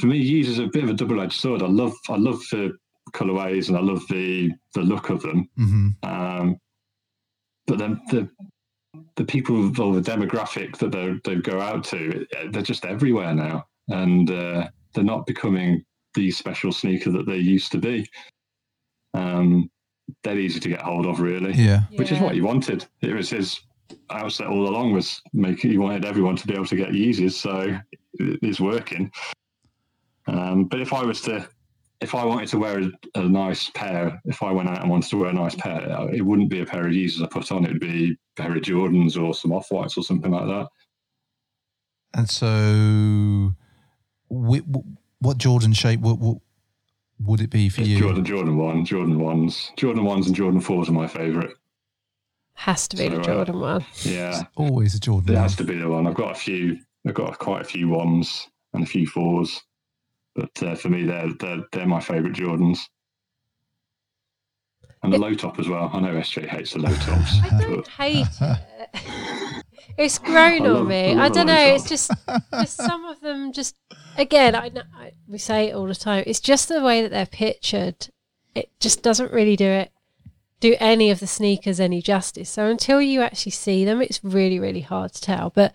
[0.00, 1.62] for me, Yeezys is a bit of a double-edged sword.
[1.62, 2.72] I love, I love the
[3.12, 5.48] colorways and I love the the look of them.
[5.56, 6.56] hmm Um,
[7.66, 8.28] but then the
[9.16, 13.66] the people or the demographic that they they go out to, they're just everywhere now,
[13.88, 18.08] and uh, they're not becoming the special sneaker that they used to be.
[19.14, 19.70] Um,
[20.24, 21.82] they're easy to get hold of, really, Yeah.
[21.94, 22.84] which is what you wanted.
[23.00, 23.60] It was his
[24.10, 25.70] outset all along was making.
[25.70, 27.76] He wanted everyone to be able to get Yeezys, so
[28.14, 29.10] it's working.
[30.26, 31.48] Um, but if I was to
[32.00, 35.10] if I wanted to wear a, a nice pair, if I went out and wanted
[35.10, 37.52] to wear a nice pair, uh, it wouldn't be a pair of Yeezys I put
[37.52, 37.64] on.
[37.64, 40.68] It would be a pair of Jordans or some off whites or something like that.
[42.14, 43.54] And so,
[44.28, 46.38] what Jordan shape what, what
[47.20, 47.98] would it be for you?
[47.98, 51.50] Jordan, Jordan one, Jordan ones, Jordan ones, and Jordan fours are my favourite.
[52.60, 53.86] Has to be So, the uh, Jordan one.
[54.02, 55.30] Yeah, Always a Jordan.
[55.30, 55.42] it one.
[55.42, 56.06] has to be the one.
[56.06, 56.78] I've got a few.
[57.06, 59.62] I've got quite a few ones and a few fours,
[60.34, 62.80] but uh, for me, they're they're, they're my favourite Jordans.
[65.02, 65.88] And the low top as well.
[65.94, 67.38] I know SJ hates the low tops.
[67.50, 69.64] I don't but- hate it.
[69.96, 71.14] It's grown I on me.
[71.14, 71.74] I I don't a low know.
[71.74, 72.10] It's just,
[72.52, 73.52] just some of them.
[73.52, 73.74] Just
[74.18, 76.24] again, I, I we say it all the time.
[76.26, 78.08] It's just the way that they're pictured.
[78.54, 79.90] It just doesn't really do it
[80.60, 82.50] do any of the sneakers any justice.
[82.50, 85.50] So until you actually see them, it's really really hard to tell.
[85.50, 85.74] But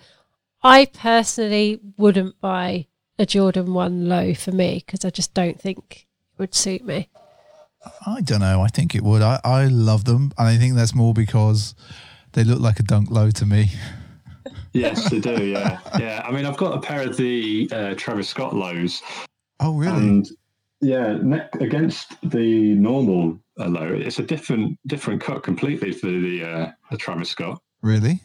[0.64, 2.88] I personally wouldn't buy
[3.20, 7.10] a Jordan One low for me because I just don't think it would suit me.
[8.06, 8.62] I don't know.
[8.62, 9.22] I think it would.
[9.22, 11.76] I, I love them, and I think that's more because
[12.34, 13.72] they look like a dunk low to me.
[14.74, 15.42] Yes, they do.
[15.44, 16.22] Yeah, yeah.
[16.26, 19.02] I mean, I've got a pair of the uh, Travis Scott lows,
[19.62, 19.96] Oh, really?
[19.98, 20.30] and
[20.82, 26.44] yeah, ne- against the normal uh, low, it's a different different cut completely for the
[26.44, 27.62] uh, the Travis Scott.
[27.82, 28.22] really?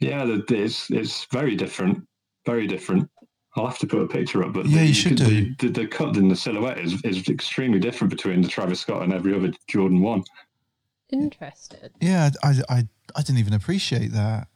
[0.00, 2.06] Yeah, the, it's it's very different,
[2.44, 3.08] very different.
[3.56, 5.86] I'll have to put a picture up, but Yeah, the, you should the, the, the
[5.86, 9.50] cut in the silhouette is, is extremely different between the Travis Scott and every other
[9.68, 10.22] Jordan one.
[11.10, 11.92] Interested.
[12.00, 14.48] Yeah, I, I, I didn't even appreciate that.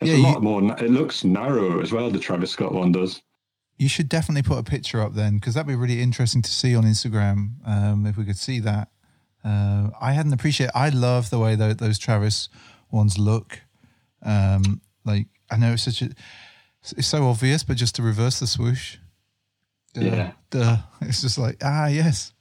[0.00, 0.62] It's Yeah, a you- lot more.
[0.78, 2.10] It looks narrower as well.
[2.10, 3.22] The Travis Scott one does.
[3.78, 6.74] You should definitely put a picture up then, because that'd be really interesting to see
[6.76, 7.52] on Instagram.
[7.66, 8.88] Um, if we could see that,
[9.44, 10.72] uh, I hadn't appreciated.
[10.76, 12.48] I love the way tho- those Travis
[12.90, 13.60] ones look.
[14.22, 16.10] Um, like I know it's such a,
[16.96, 18.96] it's so obvious, but just to reverse the swoosh.
[19.94, 20.32] Duh, Yeah.
[20.50, 20.76] duh.
[21.02, 22.32] It's just like ah yes,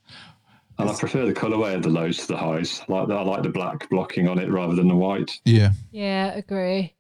[0.80, 2.82] And I prefer the colorway of the lows to the highs.
[2.88, 5.32] I like I like the black blocking on it rather than the white.
[5.46, 6.94] yeah, Yeah, agree.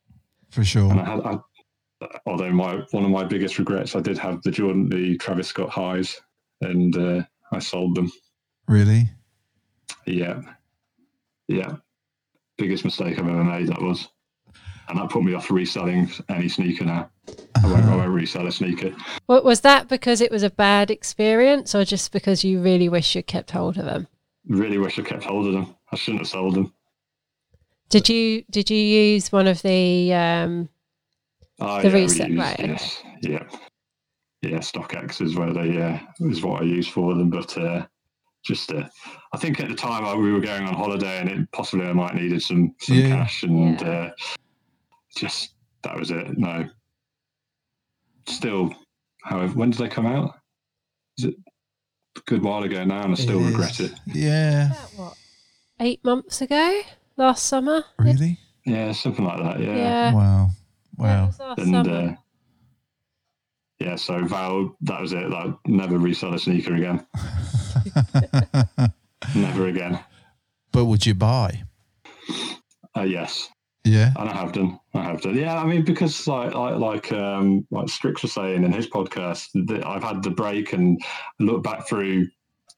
[0.49, 0.91] for sure.
[0.91, 4.51] And I had, I, although my one of my biggest regrets, I did have the
[4.51, 6.19] Jordan, the Travis Scott highs,
[6.61, 7.21] and uh,
[7.53, 8.11] I sold them.
[8.67, 9.09] Really?
[10.11, 10.41] Yeah,
[11.47, 11.75] yeah,
[12.57, 13.67] biggest mistake I've ever made.
[13.67, 14.09] That was,
[14.89, 17.09] and that put me off reselling any sneaker now.
[17.55, 18.93] I won't, I won't resell a sneaker.
[19.27, 23.15] What was that because it was a bad experience, or just because you really wish
[23.15, 24.07] you kept hold of them?
[24.47, 25.75] Really wish I kept hold of them.
[25.91, 26.73] I shouldn't have sold them.
[27.89, 30.13] Did you did you use one of the?
[30.13, 30.69] Um,
[31.63, 32.67] Oh, The yeah, reset, right, okay.
[32.69, 33.43] Yes, yeah,
[34.41, 34.57] yeah.
[34.57, 37.85] StockX is where they uh, is what I use for them, but uh,
[38.43, 38.87] just uh,
[39.33, 41.93] I think at the time I, we were going on holiday and it possibly I
[41.93, 43.09] might needed some some Yeah.
[43.09, 43.87] cash and Yeah.
[43.87, 44.11] uh,
[45.15, 46.37] just that was it.
[46.37, 46.67] No,
[48.27, 48.73] still,
[49.23, 50.35] however, when did they come out?
[51.17, 51.35] Is it
[52.17, 53.91] a good while ago now, and I still It regret is.
[53.91, 53.99] it.
[54.07, 54.67] Yeah.
[54.67, 55.17] about what?
[55.79, 56.81] Eight months ago,
[57.17, 57.83] last summer.
[57.97, 58.37] Really?
[58.65, 59.59] Yeah, something like that.
[59.59, 60.13] Yeah, Yeah.
[60.13, 60.49] Wow.
[60.99, 61.25] Yeah, it Wow.
[61.27, 62.09] was last and summer.
[62.09, 62.15] uh,
[63.81, 65.29] yeah, so Val, that was it.
[65.29, 67.05] Like, never resell a sneaker again.
[69.35, 69.99] Never again.
[70.71, 71.63] but would you buy?
[72.97, 73.47] Uh, yes,
[73.85, 74.11] Yeah.
[74.17, 74.79] and I have done.
[74.93, 75.37] I have done.
[75.37, 79.47] Yeah, I mean, because like like like um like Strix was saying in his podcast,
[79.67, 81.01] that I've had the break and
[81.39, 82.27] look back through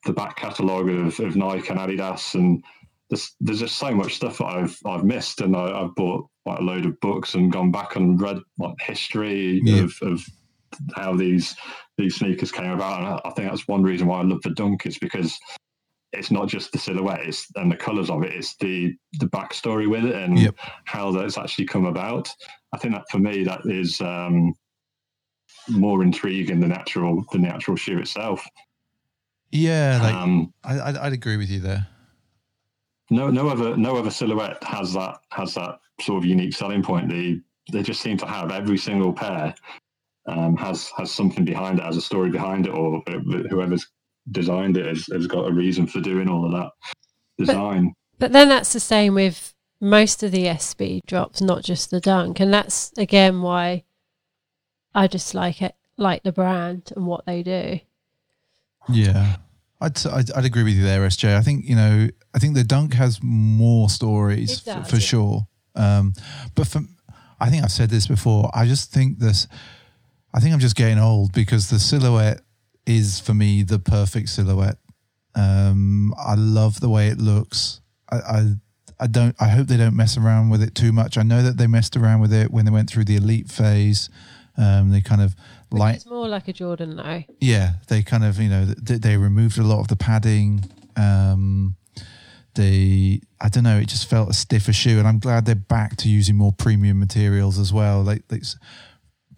[0.06, 2.64] the back catalogue of, of Nike and Adidas, and
[3.10, 6.60] there's, there's just so much stuff that I've I've missed, and I, I've bought like
[6.60, 9.84] a load of books and gone back and read like history Yeah.
[9.84, 10.22] of, of
[10.96, 11.56] how these
[11.98, 13.00] these sneakers came about.
[13.00, 15.38] And I, think that's one reason why I love the Dunk is because
[16.12, 19.90] it's not just the silhouette it's, and the colours of it; it's the the backstory
[19.90, 20.56] with it and Yep.
[20.86, 22.30] how that's actually come about.
[22.74, 24.54] I think that for me that is um,
[25.70, 28.46] more intriguing than the actual than the actual shoe itself.
[29.52, 31.88] Yeah, like um, I, I'd, I'd agree with you there.
[33.10, 37.10] no no other no other silhouette has that has that sort of unique selling point.
[37.10, 37.40] They
[37.72, 39.54] they just seem to have every single pair
[40.26, 43.02] um, has has something behind it, has a story behind it, or
[43.50, 43.86] whoever's
[44.32, 46.72] designed it has, has got a reason for doing all of that
[47.38, 47.94] design.
[48.20, 52.40] But then that's the same with most of the SB drops, not just the Dunk,
[52.40, 53.84] and that's again why
[54.96, 57.80] I just like it, like the brand and what they do.
[58.90, 59.38] Yeah,
[59.82, 61.36] I'd, I'd I'd agree with you there, SJ.
[61.36, 65.02] I think you know, I think the dunk has more stories It for, for yeah.
[65.02, 65.48] sure.
[65.76, 66.14] Um,
[66.56, 66.82] but for,
[67.40, 68.50] I think I've said this before.
[68.54, 69.48] I just think this.
[70.34, 72.42] I think I'm just getting old because the silhouette
[72.86, 74.78] is for me the perfect silhouette.
[75.36, 77.82] Um, I love the way it looks.
[78.12, 78.54] I, I
[79.00, 79.36] I don't.
[79.40, 81.18] I hope they don't mess around with it too much.
[81.18, 84.10] I know that they messed around with it when they went through the elite phase.
[84.58, 85.36] Um, they kind of
[85.72, 87.24] light is more like a Jordan though.
[87.40, 90.64] yeah, they kind of you know they, they removed a lot of the padding.
[90.96, 91.76] Um,
[92.56, 95.98] they I don't know, it just felt a stiffer shoe, and I'm glad they're back
[95.98, 98.04] to using more premium materials as well.
[98.04, 98.44] Like, like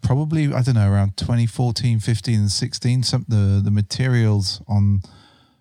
[0.06, 3.02] probably I don't know around 2014, 15, and 16.
[3.02, 5.00] Some the the materials on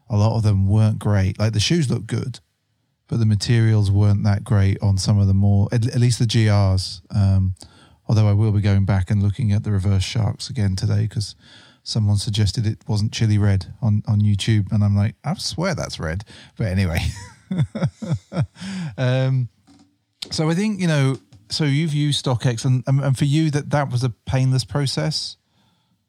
[0.07, 1.39] a lot of them weren't great.
[1.39, 2.39] Like the shoes looked good,
[3.07, 6.25] but the materials weren't that great on some of the more at, at least the
[6.25, 7.01] GRs.
[7.13, 7.55] Um,
[8.07, 11.35] although I will be going back and looking at the reverse sharks again today because
[11.81, 15.99] someone suggested it wasn't chili red on, on YouTube, and I'm like, I swear that's
[15.99, 16.23] red.
[16.55, 16.99] But anyway,
[18.97, 19.49] um,
[20.29, 21.17] so I think you know.
[21.55, 25.37] So you've used StockX, and, and for you that that was a painless process.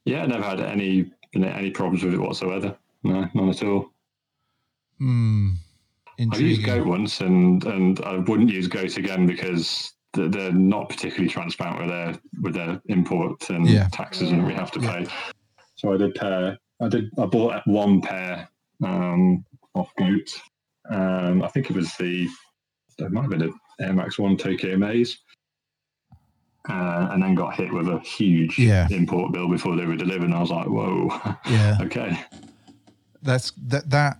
[0.04, 2.76] Yeah, I never had any any problems with it whatsoever.
[3.04, 3.92] No, none at all.
[4.98, 5.50] Hmm.
[6.18, 11.28] I've used Goat once, and and I wouldn't use Goat again because they're, not particularly
[11.28, 13.88] transparent with their with their import and Yeah.
[13.92, 15.06] taxes that we have to pay.
[15.76, 16.58] So I did pair.
[16.80, 17.10] I did.
[17.18, 18.48] I bought one pair
[18.82, 20.34] um, off Goat.
[20.90, 22.26] Um, I think it was the.
[22.98, 25.18] It might have been an Air Max One Tokyo Maze.
[26.68, 28.88] Uh, and then got hit with a huge Yeah.
[28.90, 30.24] import bill before they were delivered.
[30.24, 31.10] And I was like, "Whoa,
[31.50, 32.18] Yeah, okay."
[33.22, 34.18] that's that that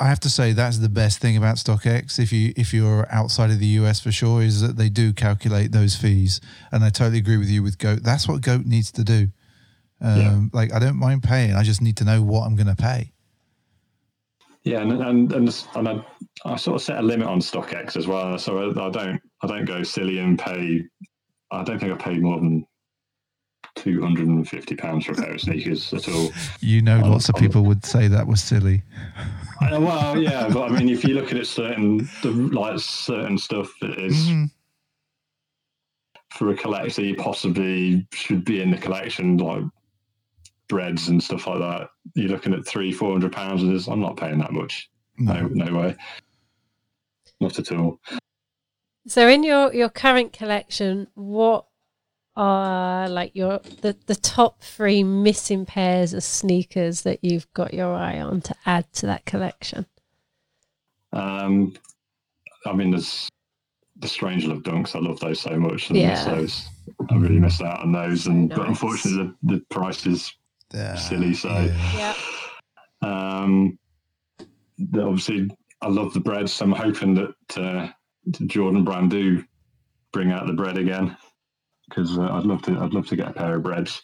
[0.00, 2.18] I have to say that's the best thing about StockX.
[2.18, 5.72] If you if you're outside of the US for sure, is that they do calculate
[5.72, 6.40] those fees,
[6.72, 8.02] and I totally agree with you with Goat.
[8.02, 9.28] That's what Goat needs to do.
[10.00, 10.40] Um, Yeah.
[10.52, 13.12] Like I don't mind paying, I just need to know what I'm going to pay.
[14.64, 16.04] Yeah, and and and, and I,
[16.44, 19.46] I sort of set a limit on StockX as well, so I, I don't I
[19.46, 20.82] don't go silly and pay.
[21.50, 22.66] I don't think I paid more than
[23.76, 26.30] two hundred and fifty pounds for a pair of sneakers at all.
[26.60, 28.82] You know, Um, lots of um, people would say that was silly.
[29.62, 33.38] Uh, well, yeah, but I mean, if you look at it, certain the, like certain
[33.38, 34.50] stuff that is Mhm.
[36.34, 39.62] for a collector, you possibly should be in the collection, like
[40.68, 41.88] Breds and stuff like that.
[42.14, 43.62] You're looking at three, four hundred pounds.
[43.62, 44.90] and I'm not paying that much.
[45.18, 45.64] No, No.
[45.66, 45.96] no way.
[47.40, 48.00] Not at all.
[49.06, 51.66] So in your your current collection, what
[52.36, 57.94] are like your the the top three missing pairs of sneakers that you've got your
[57.94, 59.86] eye on to add to that collection?
[61.12, 61.74] Um,
[62.66, 63.28] I mean, there's
[63.96, 64.94] the Strange Love Dunks.
[64.94, 65.90] I love those so much.
[65.90, 66.22] And Yeah.
[66.24, 66.68] those.
[67.10, 68.26] I really missed out on those.
[68.26, 70.32] And but unfortunately, the, the price is
[70.72, 71.34] Yeah, silly.
[71.34, 72.14] So, yeah.
[73.02, 73.40] Yeah.
[73.40, 73.78] um,
[74.78, 76.48] the, obviously, I love the Bred.
[76.50, 77.92] So I'm hoping that uh, the
[78.46, 79.44] Jordan brand do
[80.12, 81.16] bring out the Bred again
[81.88, 82.78] because uh, I'd love to.
[82.78, 84.02] I'd love to get a pair of Breds,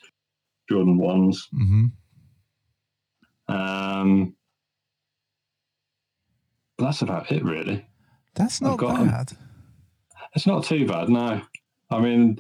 [0.69, 1.47] Jordan ones.
[1.53, 1.87] hmm
[3.49, 4.35] Um,
[6.79, 7.87] that's about it, really.
[8.35, 9.09] That's not 'em.
[9.09, 9.33] bad.
[10.35, 11.41] It's not too bad, no.
[11.91, 12.39] I mean,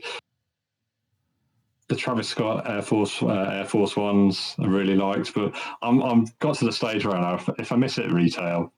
[1.89, 6.25] the Travis Scott Air Force uh, Air Force Ones I really liked, but I'm I'm
[6.41, 8.73] got to the stage where now if, if I miss it at retail,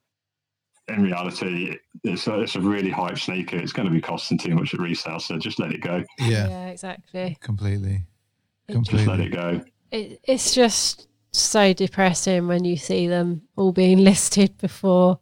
[0.88, 3.56] in reality, it's a, it's a really hype sneaker.
[3.56, 6.04] It's going to be costing too much at resale, so just let it go.
[6.18, 7.36] Yeah, yeah exactly.
[7.40, 8.02] completely,
[8.68, 9.62] It Just let it go.
[9.90, 15.18] It, it's just so depressing when you see them all being listed before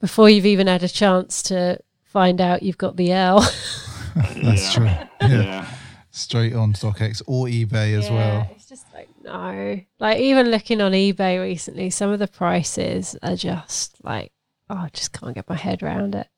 [0.00, 3.40] before you've even had a chance to find out you've got the L.
[4.14, 4.70] That's Yeah.
[4.72, 4.86] true.
[5.28, 5.42] Yeah.
[5.42, 5.66] Yeah.
[6.10, 8.50] straight on StockX or eBay as Yeah, well.
[8.54, 9.80] It's just like no.
[9.98, 14.32] Like even looking on eBay recently, some of the prices are just like
[14.70, 16.28] oh, I just can't get my head around it.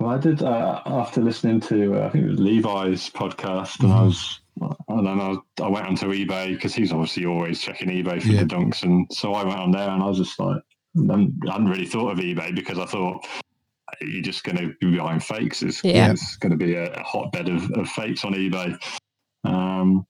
[0.00, 3.92] Well, I did uh, after listening to uh, I think it was Levi's podcast, and
[3.92, 4.40] I was
[4.88, 8.40] and then I, I went onto eBay because he's obviously always checking eBay for Yeah.
[8.44, 10.56] the dunks, and so I went on there and I was just like,
[10.96, 13.24] I hadn't really thought of eBay because I thought
[14.00, 15.62] you're just going to be buying fakes.
[15.62, 16.10] It's, Yeah.
[16.12, 18.76] it's going to be a, a hotbed of, of fakes on eBay.
[19.44, 20.06] Um,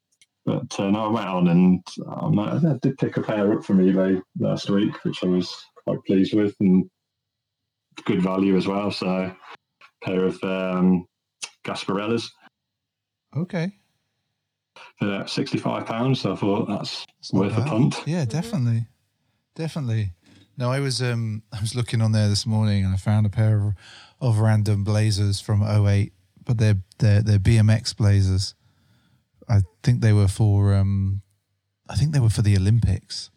[0.48, 3.80] but uh, no, I went on and um, I did pick a pair up from
[3.80, 6.88] eBay last week, which I was quite pleased with, and
[8.06, 8.90] good value as well.
[8.90, 9.30] So,
[10.02, 11.04] pair of um,
[11.66, 12.30] Gasparillas
[13.36, 13.72] Okay.
[14.98, 16.22] for sixty-five pounds.
[16.22, 18.02] So I thought that's It's worth a punt.
[18.06, 18.86] Yeah, definitely,
[19.54, 20.12] definitely.
[20.56, 23.30] No, I was um I was looking on there this morning and I found a
[23.30, 23.74] pair of,
[24.18, 28.54] of random blazers from 08, but they're they're they're BMX blazers.
[29.48, 31.22] I think they were for um
[31.88, 33.30] I think they were for the Olympics,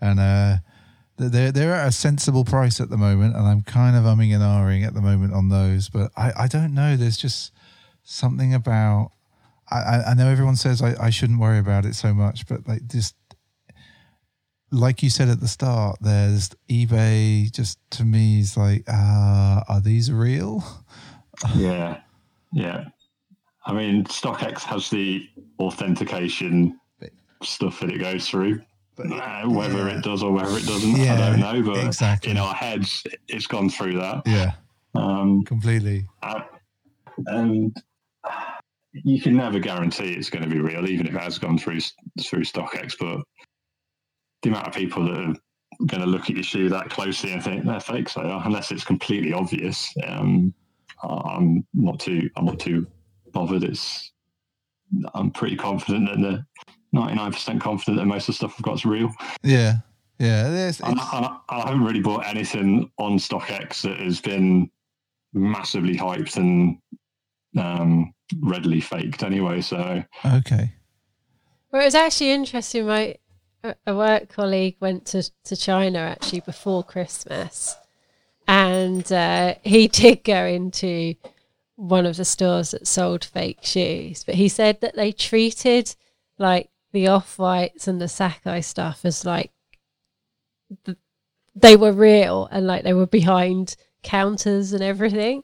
[0.00, 0.56] and uh
[1.16, 4.42] they're they're at a sensible price at the moment, and I'm kind of umming and
[4.42, 6.96] ahhing at the moment on those, but I I don't know.
[6.96, 7.52] There's just
[8.02, 9.12] something about
[9.70, 12.86] I, I- know everyone says I, I shouldn't worry about it so much, but like
[12.86, 13.14] just
[14.72, 17.50] like you said at the start, there's eBay.
[17.50, 20.62] Just to me, is like, uh, are these real?
[21.56, 22.00] Yeah,
[22.52, 22.88] yeah.
[23.66, 26.78] I mean, StockX has the authentication
[27.42, 28.62] stuff that it goes through.
[28.96, 29.98] But Uh, whether yeah.
[29.98, 31.62] it does or whether it doesn't, Yeah, I don't know.
[31.62, 32.30] But exactly.
[32.30, 34.22] in our heads, it's gone through that.
[34.26, 34.52] Yeah,
[34.94, 36.06] Um, completely.
[36.22, 36.40] uh,
[37.26, 37.74] and
[38.92, 41.80] you can never guarantee it's going to be real, even if it has gone through
[42.20, 42.96] through StockX.
[42.98, 43.22] But
[44.42, 45.34] the amount of people that are
[45.86, 48.70] going to look at your shoe that closely and think they're fakes, they are, unless
[48.72, 49.94] it's completely obvious.
[50.06, 50.52] Um,
[51.02, 52.28] I'm not too.
[52.36, 52.86] I'm not too
[53.32, 53.64] bothered.
[53.64, 54.12] It's.
[55.14, 56.44] I'm pretty confident that the.
[56.92, 59.12] 99% confident that most of the stuff I've got is real.
[59.44, 59.74] Yeah,
[60.18, 60.50] yeah.
[60.50, 64.20] There's, And it's, I, and I- I haven't really bought anything on StockX that has
[64.20, 64.68] been
[65.32, 66.78] massively hyped and
[67.56, 69.60] um, readily faked anyway.
[69.60, 70.72] So okay.
[71.70, 72.88] Well, it was actually interesting.
[72.88, 73.14] My
[73.62, 77.76] a a work colleague went to, to China actually before Christmas,
[78.48, 81.14] and uh, he did go into
[81.80, 84.22] one of the stores that sold fake shoes.
[84.22, 85.96] But he said that they treated
[86.38, 89.50] like the off whites and the Sacai stuff as like
[90.84, 90.98] th-
[91.54, 95.42] they were real and like they were behind counters and everything.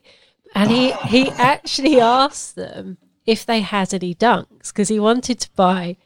[0.53, 5.49] And he he actually asked them if they had any dunks because he wanted to
[5.55, 5.97] buy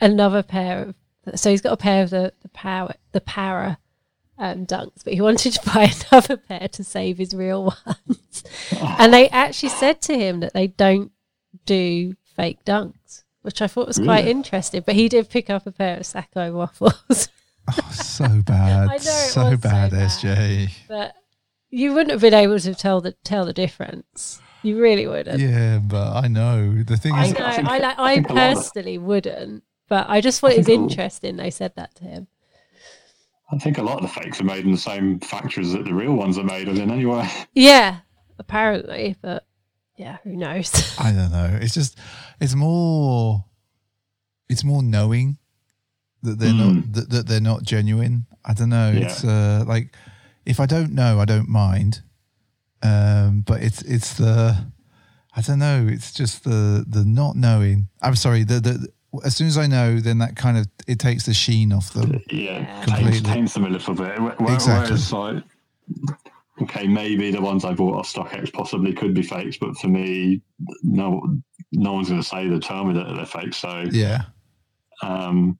[0.00, 0.94] another pair of.
[1.38, 3.78] So he's got a pair of the the power the Parra
[4.38, 8.44] um, dunks, but he wanted to buy another pair to save his real ones.
[8.98, 11.12] and they actually said to him that they don't
[11.66, 14.82] do fake dunks, which I thought was quite interesting.
[14.86, 17.28] But he did pick up a pair of Sacai waffles.
[17.70, 18.84] Oh, so bad.
[18.84, 20.08] I know it so was so bad, bad.
[20.10, 20.70] SJ.
[20.88, 21.14] but
[21.70, 24.40] you wouldn't have been able to tell the tell the difference.
[24.62, 25.38] You really wouldn't.
[25.40, 27.44] Yeah, but I know the thing I is, know.
[27.46, 27.98] I think- I, like.
[27.98, 31.36] I I think a lot of- personally wouldn't, but I just thought it was interesting.
[31.36, 32.26] They said that to him.
[33.50, 35.94] I think a lot of the fakes are made in the same factories that the
[35.94, 37.28] real ones are made in anyway.
[37.54, 37.98] Yeah,
[38.38, 39.46] apparently, but
[39.96, 40.96] yeah, who knows?
[40.98, 41.58] I don't know.
[41.60, 41.98] It's just,
[42.40, 43.44] it's more,
[44.50, 45.38] it's more knowing
[46.22, 46.94] that they're not Mm.
[46.94, 48.26] that, that they're not genuine.
[48.44, 48.90] I don't know.
[48.90, 49.06] Yeah.
[49.06, 49.94] It's uh, like
[50.44, 52.02] if I don't know, I don't mind.
[52.82, 54.66] Um, but it's it's the
[55.36, 55.86] I don't know.
[55.88, 57.88] It's just the the not knowing.
[58.02, 58.42] I'm sorry.
[58.44, 58.88] The the
[59.24, 62.20] as soon as I know, then that kind of it takes the sheen off them.
[62.30, 62.84] Yeah, Yeah.
[62.84, 63.20] taints, Completely.
[63.20, 64.18] taints them a little bit.
[64.18, 64.96] Wh- wh- Exactly.
[64.96, 65.44] Whereas, like,
[66.62, 70.40] okay, maybe the ones I bought off StockX possibly could be fakes, but for me,
[70.82, 71.22] no,
[71.72, 73.54] no one's going to say they tell me that they're fake.
[73.54, 74.24] So, Yeah.
[75.02, 75.58] um,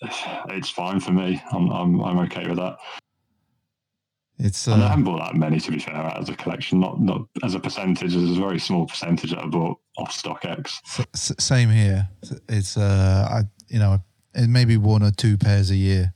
[0.50, 1.42] it's fine for me.
[1.52, 2.76] I'm, I'm, I'm okay with that.
[4.38, 6.78] It's And I uh, haven't bought that many, to be fair, out as a collection.
[6.78, 8.14] Not, not as a percentage.
[8.14, 10.78] There's a very small percentage that I bought off StockX.
[11.12, 12.08] s- same here.
[12.48, 14.00] It's uh, I you know,
[14.34, 16.14] it may be one or two pairs a year,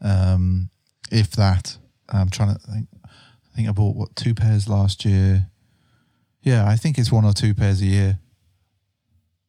[0.00, 0.70] um,
[1.10, 1.76] if that.
[2.08, 2.88] I'm trying to think.
[3.04, 5.48] I think I bought what two pairs last year.
[6.42, 8.18] Yeah, I think it's one or two pairs a year.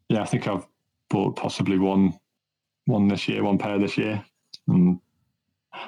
[0.09, 0.65] Yeah, I think I've
[1.09, 2.17] bought possibly one,
[2.85, 4.23] one this year, one pair this year.
[4.67, 4.99] And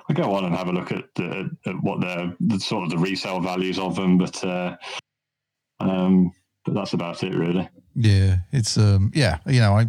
[0.09, 2.89] I go on and have a look at, the, at what the, the sort of
[2.89, 4.75] the resale values of them, but uh,
[5.79, 6.31] um,
[6.65, 7.67] but that's about it really.
[7.95, 9.87] Yeah, it's um, yeah, you know, I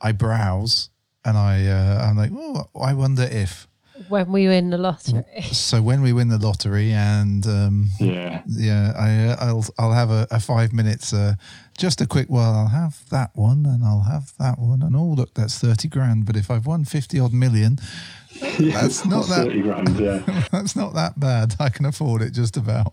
[0.00, 0.90] I browse
[1.24, 3.66] and I uh, I'm like, oh, I wonder if.
[4.08, 5.24] when we win the lottery.
[5.52, 10.10] So when we win the lottery and um, Yeah, yeah, I uh, I'll I'll have
[10.10, 11.34] a, a five minutes, uh,
[11.78, 12.26] just a quick.
[12.28, 15.88] Well, I'll have that one and I'll have that one and oh look, that's thirty
[15.88, 16.26] grand.
[16.26, 17.78] But if I've won fifty odd million,
[18.72, 19.98] That's not that- thirty grand.
[19.98, 20.22] Yeah,
[20.52, 21.54] That's not that bad.
[21.60, 22.92] I can afford it just about.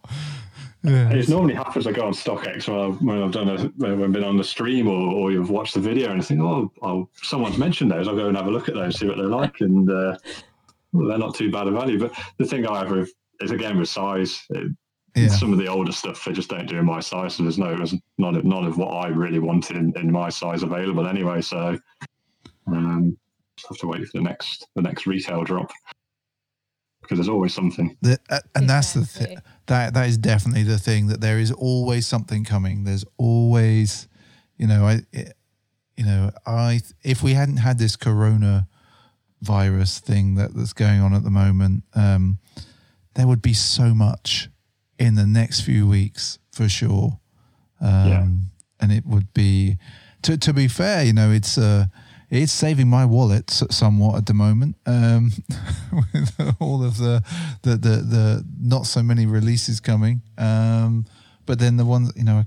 [0.83, 1.11] Yeah.
[1.11, 1.85] it's normally happens.
[1.85, 4.43] I go on StockX when I've, when I've done a when I've been on the
[4.43, 8.07] stream or, or you've watched the video and I think, oh, oh, someone's mentioned those.
[8.07, 10.17] I'll go and have a look at those, see what they're like, and uh,
[10.91, 11.99] well, they're not too bad a value.
[11.99, 14.43] But the thing I have with, is again with size.
[14.49, 14.71] It,
[15.15, 15.27] Yeah.
[15.27, 17.75] Some of the older stuff they just don't do in my size, so there's no
[17.77, 21.41] there's none of none of what I really wanted in, in my size available anyway.
[21.41, 21.77] So
[22.65, 23.15] um,
[23.69, 25.71] have to wait for the next the next retail drop
[27.01, 27.97] because there's always something.
[28.01, 29.37] The, uh, and that's the thing.
[29.67, 32.83] That that is definitely the thing that there is always something coming.
[32.83, 34.07] There's always,
[34.57, 35.33] you know, I, it-
[35.97, 38.67] you know, I if we hadn't had this corona
[39.41, 42.39] virus thing that, that's going on at the moment, um,
[43.15, 44.49] there would be so much
[44.97, 47.19] in the next few weeks for sure.
[47.81, 48.27] Um, Yeah.
[48.79, 49.77] And it would be,
[50.23, 51.85] to to be fair, you know, it's uh,
[52.31, 55.31] it's saving my wallet somewhat at the moment um,
[55.91, 57.21] with all of the,
[57.63, 60.21] the the the not so many releases coming.
[60.37, 61.05] Um,
[61.45, 62.45] but then the ones, you know,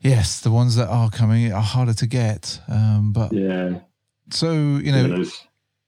[0.00, 2.60] yes, the ones that are coming are harder to get.
[2.68, 3.80] Um, but Yeah,
[4.30, 5.42] so you know, is,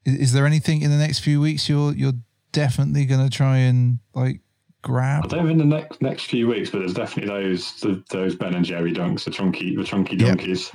[0.05, 2.15] is there anything in the next few weeks you're you're
[2.51, 4.41] definitely going to try and like
[4.83, 5.27] grab?
[5.27, 8.35] I don't know in the next next few weeks, but there's definitely those the, those
[8.35, 10.75] Ben and Jerry dunks, the chunky the Chunky Dunkys.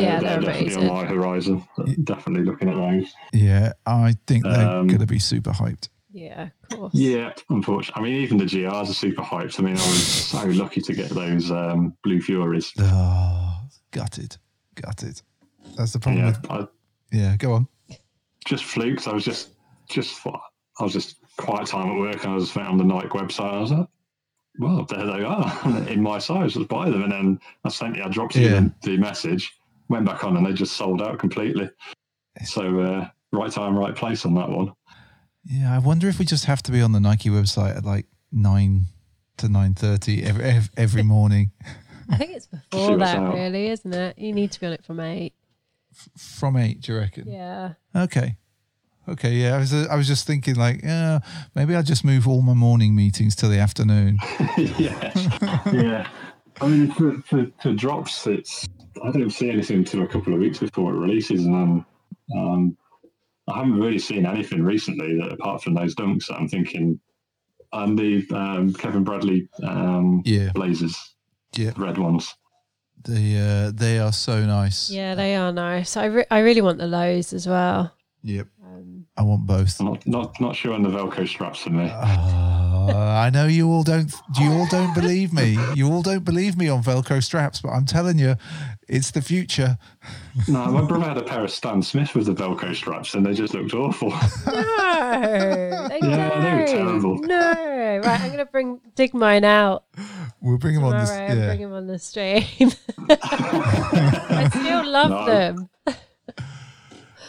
[0.00, 0.90] Yeah, they're, they're definitely amazing.
[0.90, 1.64] on my horizon.
[2.04, 3.12] Definitely looking at those.
[3.32, 5.88] Yeah, I think they're Um, going to be super hyped.
[6.14, 6.94] Yeah, of course.
[6.94, 8.00] Yeah, unfortunately.
[8.00, 9.58] I mean, even the GRs are super hyped.
[9.58, 12.72] I mean, I was so lucky to get those um, Blue Furies.
[12.78, 13.56] Oh,
[13.92, 14.36] gutted,
[14.74, 15.22] gutted.
[15.76, 16.24] That's the problem.
[16.26, 16.66] Yeah, With, I
[17.16, 17.66] yeah, go on.
[18.44, 19.06] just flukes.
[19.06, 19.50] I was just
[19.88, 23.48] just I was just quiet time at work, and I was on the Nike website.
[23.48, 23.86] And I was like,
[24.58, 26.56] well, there they are in my size.
[26.56, 27.02] Let's buy them.
[27.04, 28.60] And then I sent you, I dropped you Yeah.
[28.60, 29.50] the, the message,
[29.92, 31.70] went back on, and they just sold out completely.
[32.44, 34.72] So uh, right time, right place on that one.
[35.44, 38.06] Yeah, I wonder if we just have to be on the Nike website at like
[38.32, 38.86] nine
[39.36, 41.52] to nine thirty every every morning
[42.10, 43.34] I think it's before that, out.
[43.34, 44.18] really, isn't it?
[44.18, 45.34] You need to be on it from eight.
[46.16, 46.80] from eight.
[46.80, 47.30] Do you reckon?
[47.30, 47.74] Yeah.
[47.94, 48.36] Okay.
[49.08, 49.32] Okay.
[49.32, 51.20] Yeah, I was I was just thinking like, yeah,
[51.54, 54.18] maybe I'll just move all my morning meetings to the afternoon.
[54.58, 55.12] yeah,
[55.72, 56.08] yeah.
[56.60, 58.68] I mean, for, for, for drops, it's
[59.04, 61.84] I don't see anything until a couple of weeks before it releases, and then
[62.36, 62.76] um,
[63.48, 66.98] I haven't really seen anything recently that apart from those dunks that I'm thinking,
[67.72, 70.50] and the um, Kevin Bradley um, Yeah.
[70.54, 70.96] Blazers,
[71.56, 71.72] Yeah.
[71.76, 72.34] red ones.
[73.04, 74.88] They uh, they are so nice.
[74.88, 75.96] Yeah, they are nice.
[75.96, 77.92] I, re- I really want the lows as well.
[78.22, 78.46] Yep.
[78.64, 79.80] Um, I want both.
[79.80, 81.90] I'm not not not sure on the Velcro straps for me.
[81.90, 84.12] Uh, I know you all don't.
[84.40, 85.58] You all don't believe me.
[85.74, 88.34] You all don't believe me on Velcro straps, but I'm telling you,
[88.88, 89.78] it's the future.
[90.48, 93.32] No, my brother had a pair of Stan Smith with the Velcro straps, and they
[93.34, 94.10] just looked awful.
[94.10, 97.18] no, they Yeah, they were terrible.
[97.18, 98.20] No, right.
[98.20, 99.84] I'm gonna bring dig mine out
[100.40, 101.30] We'll bring them on tomorrow this.
[101.30, 101.46] and Yeah.
[101.46, 102.44] bring them on the stream.
[103.10, 105.26] I still love No.
[105.26, 105.68] them.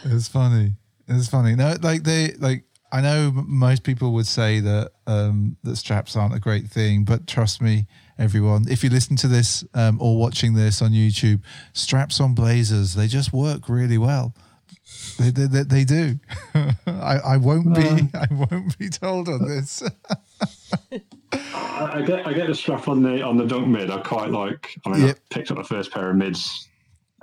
[0.06, 0.74] It's funny.
[1.08, 1.56] It's funny.
[1.56, 2.66] No, like they like.
[2.92, 7.06] I know m- most people would say that um, that straps aren't a great thing,
[7.06, 7.88] but trust me,
[8.18, 11.42] everyone, if you listen to this um, or watching this on YouTube,
[11.74, 14.34] straps on blazers they just work really well.
[15.20, 16.20] They they, they, they do.
[16.86, 19.84] I, I won't be I won't be told on this.
[21.34, 23.90] I, I get I get the strap on the on the dunk mid.
[23.90, 24.76] I quite like.
[24.86, 25.18] I mean, Yep.
[25.32, 26.68] I picked up the first pair of mids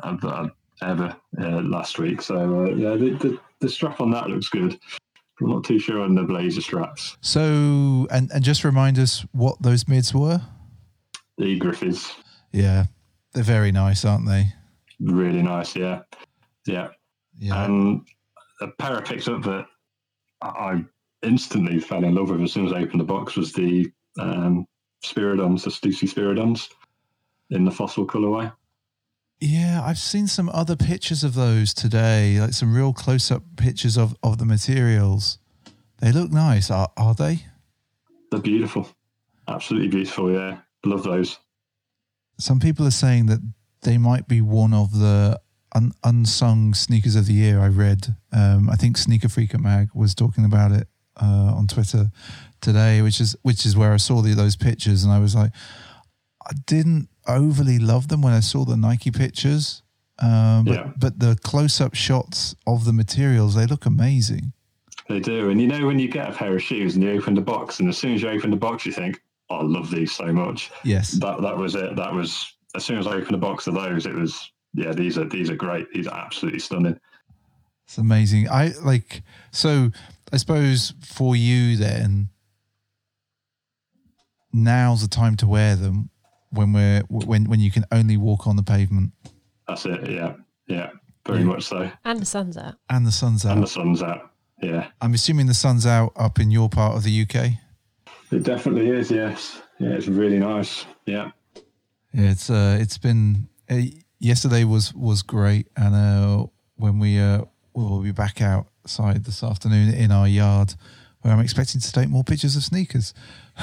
[0.03, 0.49] I've, uh,
[0.83, 2.23] ever uh, last week.
[2.23, 4.79] So uh, yeah, the, the the strap on that looks good.
[5.41, 7.17] I'm not too sure on the blazer straps.
[7.21, 10.41] so and and just remind us what those mids were.
[11.41, 12.13] The Griffeys,
[12.53, 12.85] Yeah,
[13.33, 14.45] they're very nice, aren't they?
[15.01, 15.75] really nice.
[15.75, 16.03] Yeah,
[16.67, 16.89] yeah.
[17.39, 17.65] Yeah.
[17.65, 18.07] And
[18.61, 19.65] a pair I picked up that
[20.43, 20.85] I I
[21.23, 24.67] instantly fell in love with as soon as I opened the box was the um,
[25.03, 26.69] Spiridons, the Stussy Spiridons
[27.49, 28.53] in the fossil colorway.
[29.41, 33.97] Yeah, I've seen some other pictures of those today, like some real close up pictures
[33.97, 35.39] of, of the materials.
[36.01, 37.47] They look nice, are, are they?
[38.31, 38.89] They're beautiful,
[39.49, 40.31] absolutely beautiful.
[40.31, 41.39] Yeah, love those.
[42.39, 43.41] Some people are saying that
[43.83, 45.41] they might be one of the
[45.75, 47.61] un, unsung sneakers of the year.
[47.61, 50.89] I read, um, I think Sneaker Freaker Mag was talking about it
[51.21, 52.11] uh, on Twitter
[52.61, 55.53] today, which is which is where I saw the, those pictures, and I was like,
[56.47, 59.83] I didn't overly love them when I saw the Nike pictures,
[60.19, 60.93] um, but Yeah.
[60.97, 64.53] but the close up shots of the materials they look amazing.
[65.09, 67.35] They do, and you know when you get a pair of shoes and you open
[67.35, 69.21] the box, and as soon as you open the box, you think,
[69.51, 71.97] "I love these so much." Yes, That that was it.
[71.97, 74.93] That was as soon as I opened a box of those, it was yeah.
[74.93, 75.87] These are these are great.
[75.93, 76.99] These are absolutely stunning.
[77.87, 78.49] It's amazing.
[78.49, 79.91] I like so.
[80.33, 82.29] I suppose for you then,
[84.53, 86.11] now's the time to wear them
[86.51, 89.13] when we're when when you can only walk on the pavement
[89.69, 90.09] That's it.
[90.11, 90.35] Yeah,
[90.67, 90.91] yeah,
[91.27, 91.45] very Yeah.
[91.47, 91.91] much so.
[92.05, 92.75] And the sun's out.
[92.89, 93.55] and the sun's out.
[93.55, 94.33] And the sun's out.
[94.63, 97.53] Yeah, I'm assuming the sun's out up in your part of the UK.
[98.31, 99.11] It definitely is.
[99.11, 100.87] Yes, yeah, it's really nice.
[101.07, 101.31] Yeah,
[102.13, 103.81] Yeah, it's uh, it's been uh,
[104.19, 107.43] yesterday was was great, and uh, when we uh,
[107.75, 110.75] we'll be back outside this afternoon in our yard,
[111.23, 113.15] where I'm expecting to take more pictures of sneakers.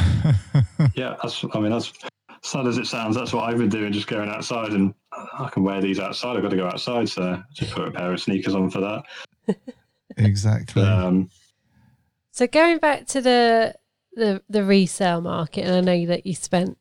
[0.96, 1.16] yeah.
[1.22, 1.44] That's.
[1.54, 1.92] I mean, that's
[2.44, 3.16] sad as it sounds.
[3.16, 6.36] That's what I've been doing, just going outside, and I can wear these outside.
[6.36, 9.04] I've got to go outside, so just put a pair of sneakers on for that.
[10.18, 10.82] Exactly.
[10.82, 11.30] Um,
[12.32, 13.76] So going back to the
[14.18, 16.78] the the resale market, and I know that you spent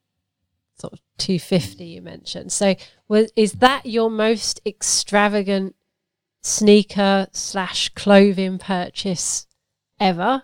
[0.78, 1.86] sort of two fifty.
[1.86, 2.52] You mentioned.
[2.52, 2.74] So
[3.08, 5.76] was is that your most extravagant
[6.42, 9.46] sneaker slash clothing purchase
[10.00, 10.42] ever?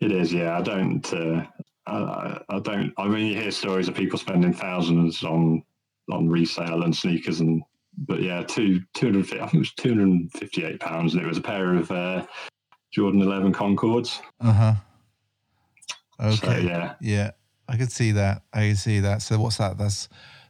[0.00, 0.56] It is, yeah.
[0.56, 1.44] I don't, uh,
[1.86, 2.92] I, I don't.
[2.96, 5.62] I mean, you hear stories of people spending thousands on
[6.10, 7.62] on resale and sneakers, and
[8.06, 9.26] but yeah, two two hundred.
[9.34, 11.74] I think it was two hundred and fifty eight pounds, and it was a pair
[11.74, 12.24] of uh,
[12.92, 14.20] Jordan Eleven Concords.
[14.40, 14.74] Uh huh.
[16.20, 16.66] So Okay.
[16.66, 17.30] yeah, Yeah,
[17.68, 18.42] I could see that.
[18.52, 19.22] I can see that.
[19.22, 19.78] So what's that?
[19.78, 20.08] That's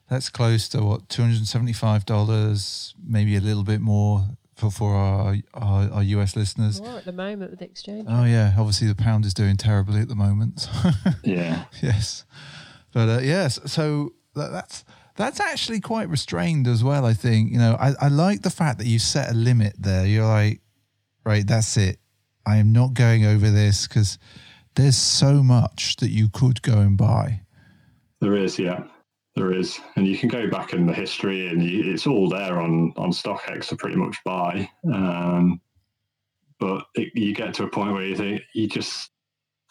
[0.08, 4.26] that's close to what two hundred and seventy five dollars, maybe a little bit more
[4.56, 6.80] for for our, our our US listeners.
[6.80, 8.06] More at the moment with exchange.
[8.10, 10.68] Oh yeah, obviously the pound is doing terribly at the moment.
[11.24, 12.24] yeah, yes,
[12.92, 14.84] but uh, yes, so that, that's
[15.16, 17.04] that's actually quite restrained as well.
[17.04, 20.04] I think you know I, I like the fact that you set a limit there.
[20.06, 20.60] You're like,
[21.24, 21.98] right, that's it.
[22.44, 24.18] I am not going over this because
[24.76, 27.40] there's so much that you could go and buy.
[28.20, 28.84] there is, yeah,
[29.36, 32.60] there is, and you can go back in the history, and you, it's all there
[32.60, 34.68] on on StockX to pretty much buy.
[34.92, 35.60] Um,
[36.58, 39.10] but it, you get to a point where you think you just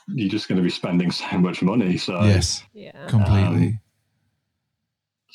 [0.08, 1.98] you're just going to be spending so much money.
[1.98, 3.08] So yes, Yeah.
[3.08, 3.80] completely.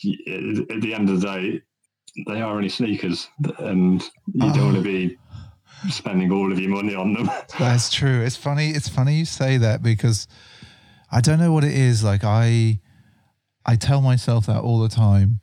[0.04, 1.62] y- at the end of the day,
[2.26, 4.02] they are only sneakers, and
[4.32, 5.16] you don't want to be
[5.90, 7.30] spending all of your money on them.
[7.58, 8.22] That's true.
[8.22, 8.70] It's funny.
[8.70, 10.26] It's funny you say that because
[11.10, 12.02] I don't know what it is.
[12.04, 12.80] Like I,
[13.64, 15.40] I tell myself that all the time,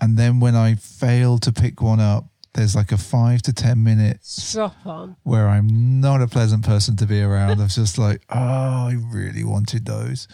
[0.00, 3.84] and then when I fail to pick one up, there's like a five to ten
[3.84, 5.16] minutes Drop on.
[5.22, 7.60] where I'm not a pleasant person to be around.
[7.60, 10.26] I'm just like, oh, I really wanted those.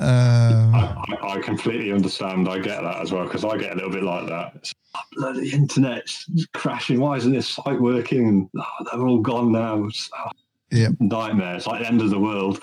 [0.00, 2.48] Um, I, I- I completely understand.
[2.48, 4.52] I get that as well because I get a little bit like that.
[4.56, 7.00] It's, "Oh, bloody internet's crashing.
[7.00, 8.48] Why isn't this site working?
[8.58, 9.84] Oh, they're all gone now.
[9.84, 10.30] It's oh,
[10.70, 11.56] yeah, nightmare.
[11.56, 12.62] It's like the end of the world.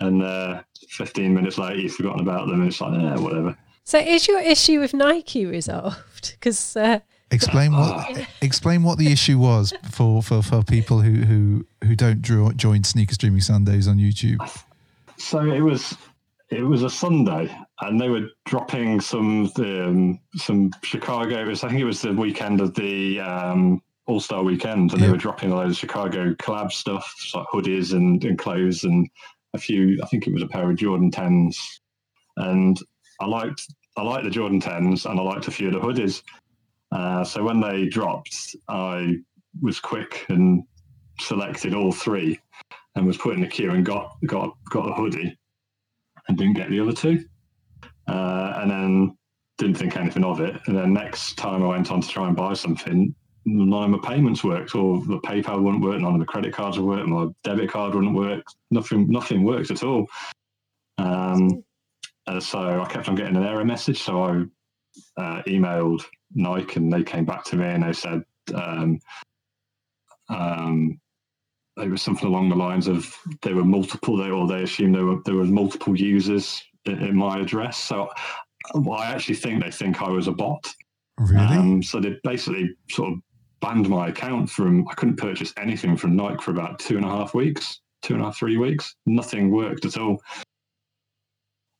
[0.00, 2.60] And uh, 15 minutes later, you've forgotten about them.
[2.60, 3.56] And it's like, eh, whatever.
[3.84, 6.34] So is your issue with Nike resolved?
[6.38, 7.00] Because uh,
[7.32, 12.22] explain what explain what the issue was for, for, for people who, who who don't
[12.22, 14.38] draw, join Sneaker Streaming Sundays on YouTube.
[15.16, 15.96] So it was
[16.50, 21.44] it was a Sunday, and they were dropping some um, some Chicago.
[21.46, 25.06] Was, I think it was the weekend of the um, All Star weekend, and Yeah.
[25.06, 29.08] they were dropping a load of Chicago collab stuff, like hoodies and, and clothes, and
[29.54, 30.00] a few.
[30.02, 31.80] I think it was a pair of Jordan tens,
[32.38, 32.78] and
[33.20, 36.22] I liked I liked the Jordan tens, and I liked a few of the hoodies.
[36.92, 39.16] Uh, so when they dropped, I
[39.60, 40.62] was quick and
[41.20, 42.40] selected all three,
[42.94, 45.36] and was put in the queue and got got got a hoodie
[46.28, 47.24] and didn't get the other two.
[48.06, 49.18] Uh, and then
[49.58, 50.58] didn't think anything of it.
[50.66, 53.14] And then next time I went on to try and buy something,
[53.44, 56.78] none of my payments worked, or the PayPal wouldn't work, none of the credit cards
[56.78, 58.44] would work, my debit card wouldn't work.
[58.70, 60.06] Nothing, nothing worked at all.
[60.96, 61.64] Um,
[62.26, 64.02] and so I kept on getting an error message.
[64.02, 64.30] So I
[65.20, 66.02] uh, emailed
[66.34, 68.22] Nike, and they came back to me and they said.
[68.54, 68.98] Um,
[70.28, 71.00] um,
[71.80, 75.04] it was something along the lines of there were multiple they or they assumed there
[75.04, 77.78] were there were multiple users in, in my address.
[77.78, 78.10] So
[78.74, 80.72] well, i actually think they think i was a bot.
[81.18, 81.56] Really?
[81.56, 83.18] um, so they basically sort of
[83.60, 87.08] banned my account from i couldn't purchase anything from nike for about two and a
[87.08, 88.94] half weeks two and a half three weeks.
[89.06, 90.20] Nothing worked at all.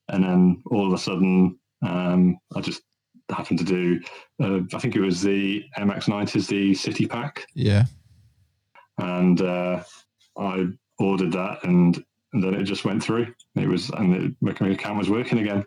[0.08, 2.82] And then all of a sudden um, i just
[3.30, 4.00] happened to do
[4.42, 7.46] uh, i think it was the mx90s the city pack.
[7.54, 7.84] Yeah.
[8.98, 9.82] And uh,
[10.36, 10.66] I
[10.98, 13.34] ordered that, and, then it just went through.
[13.56, 15.64] It was, and my account was working again.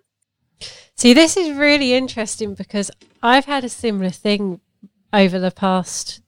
[0.96, 2.92] See, this is really interesting because
[3.24, 4.62] I've had a similar thing
[5.12, 6.22] over the past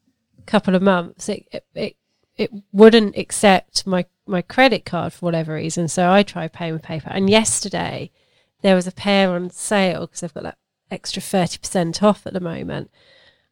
[0.45, 1.29] couple of months.
[1.29, 1.95] It it it,
[2.35, 6.81] it wouldn't accept my my credit card for whatever reason, so I tried paying with
[6.81, 7.11] PayPal.
[7.15, 8.09] And yesterday
[8.61, 10.57] there was a pair on sale because they've got that
[10.89, 12.89] extra thirty percent off at the moment,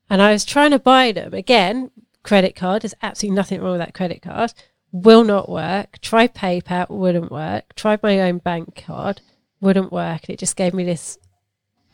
[0.09, 1.91] and I was trying to buy them again.
[2.24, 2.84] Credit card.
[2.84, 4.53] There's absolutely nothing wrong with that credit card.
[4.91, 5.99] Will not work.
[6.01, 7.76] Try PayPal, wouldn't work.
[7.76, 9.22] Tried my own bank card,
[9.61, 10.30] wouldn't work.
[10.30, 11.17] It just gave me this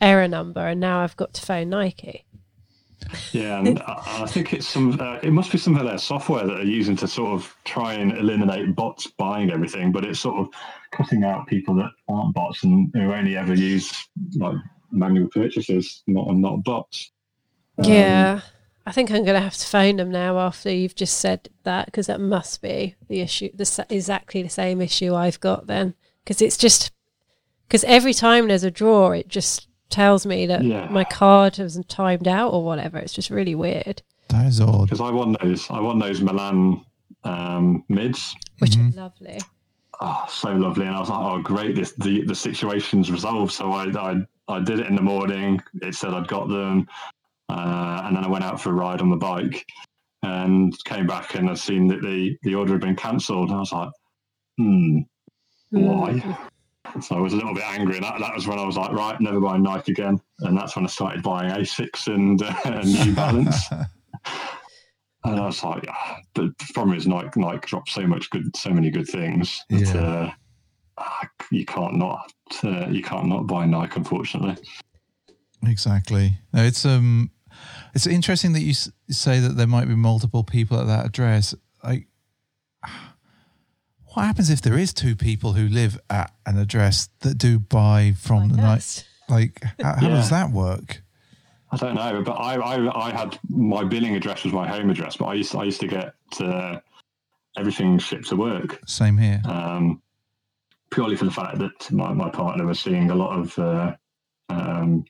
[0.00, 2.24] error number, and now I've got to phone Nike.
[3.32, 5.00] Yeah, and I I think it's some.
[5.00, 7.94] Uh, it must be some of their software that are using to sort of try
[7.94, 10.48] and eliminate bots buying everything, but it's sort of
[10.90, 14.56] cutting out people that aren't bots and who only ever use like
[14.90, 17.12] manual purchases, not and not bots.
[17.78, 18.40] Um, Yeah.
[18.88, 21.84] I think I'm going to have to phone them now after you've just said that
[21.86, 25.92] because that must be the issue, the exactly the same issue I've got then.
[26.24, 26.90] Because it's just
[27.66, 30.88] because every time there's a draw, it just tells me that Yeah.
[30.90, 32.96] my card has timed out or whatever.
[32.96, 34.84] It's just really weird, That is odd.
[34.84, 35.68] Because I want those.
[35.70, 36.82] I want those Milan
[37.24, 38.34] um, mids.
[38.60, 38.88] which Mhm.
[38.90, 39.38] is lovely.
[40.00, 40.86] Oh, so lovely!
[40.86, 41.74] And I was like, "Oh, great!
[41.76, 45.60] This the the situation's resolved." So I I, I did it in the morning.
[45.82, 46.86] It said I'd got them,
[47.48, 49.64] uh, and then I went out for a ride on the bike,
[50.22, 53.50] and came back and I'd seen that the the order had been cancelled.
[53.52, 53.90] I was like,
[54.58, 54.98] "Hmm,
[55.70, 57.02] why?" Mm.
[57.02, 58.92] So I was a little bit angry, and that, that was when I was like,
[58.92, 63.14] "Right, never buying Nike again." And that's when I started buying Asics and uh, New
[63.14, 63.66] Balance.
[65.24, 68.70] And I was like, ah, the problem is Nike, Nike dropped so much good, so
[68.70, 70.00] many good things that Yeah.
[70.00, 70.30] uh,
[70.96, 72.32] ah, you can't not,
[72.62, 74.56] uh, you can't not buy Nike, unfortunately.
[75.66, 76.38] Exactly.
[76.52, 77.30] No, it's um,
[77.94, 81.54] it's interesting that you s- say that there might be multiple people at that address.
[81.82, 82.06] Like,
[84.14, 88.14] what happens if there is two people who live at an address that do buy
[88.18, 89.06] from Like the night?
[89.28, 91.02] Like, how, how does that work?
[91.70, 95.16] I don't know, but I, I, I had my billing address was my home address,
[95.16, 96.80] but I used, I used to get uh,
[97.58, 98.80] everything shipped to work.
[98.86, 99.42] Same here.
[99.44, 100.00] um,
[100.90, 103.94] purely for the fact that my, my partner was seeing a lot of uh,
[104.48, 105.04] um,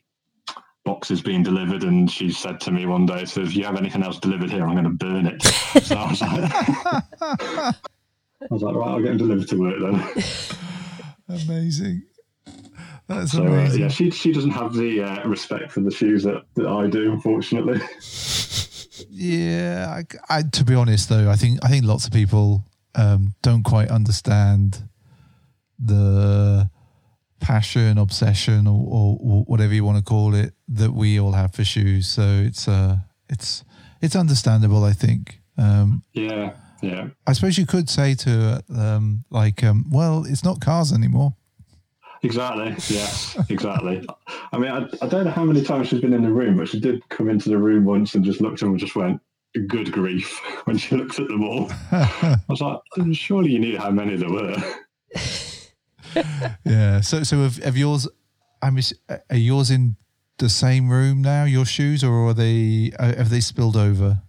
[0.85, 4.03] boxes being delivered, and she said to me one day, "So if you have anything
[4.03, 5.41] else delivered here, I'm going to burn it."
[5.83, 6.51] so I was like,
[7.21, 7.73] I
[8.49, 10.23] was like, right, I'll get them delivered to work then.
[11.47, 12.03] Amazing.
[13.07, 13.81] That's So uh, amazing.
[13.81, 17.11] yeah, she she doesn't have the uh, respect for the shoes that, that I do,
[17.11, 17.79] unfortunately.
[19.09, 22.65] Yeah, I, I- to be honest though, I think I think lots of people
[22.95, 24.87] um, don't quite understand
[25.79, 26.69] the
[27.39, 31.53] passion, obsession, or, or, or whatever you want to call it that we all have
[31.53, 32.07] for shoes.
[32.07, 32.97] So it's uh,
[33.29, 33.63] it's
[34.01, 34.83] it's understandable.
[34.83, 35.39] I think.
[35.57, 37.09] Um, Yeah, yeah.
[37.27, 41.35] I suppose you could say to um, like, um, well, it's not cars anymore.
[42.21, 42.69] Exactly.
[42.93, 44.05] Yes, exactly.
[44.51, 46.67] I mean, I, I don't know how many times she's been in the room, but
[46.67, 49.21] she did come into the room once and just looked and just went,
[49.67, 51.71] "Good grief!" when she looked at them all.
[51.91, 52.79] I was like,
[53.13, 54.55] "Surely you knew how many there were."
[56.65, 57.01] yeah.
[57.01, 58.07] So so have, have yours?
[58.61, 58.83] I mean,
[59.29, 59.95] are yours in
[60.39, 61.43] the same room now?
[61.43, 64.21] Your shoes, or are they uh, have they spilled over?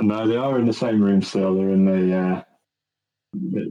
[0.00, 1.54] No, they are in the same room still.
[1.56, 2.42] They're in the uh,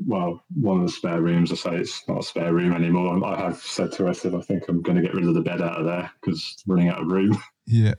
[0.06, 1.52] well, one of the spare rooms.
[1.52, 3.24] I say it's not a spare room anymore.
[3.26, 5.34] I have said to her, I said, I think I'm going to get rid of
[5.34, 7.38] the bed out of there because running out of room.
[7.70, 7.96] Yeah.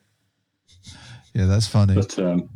[1.34, 1.95] Yeah, that's funny.
[1.95, 2.49] But um,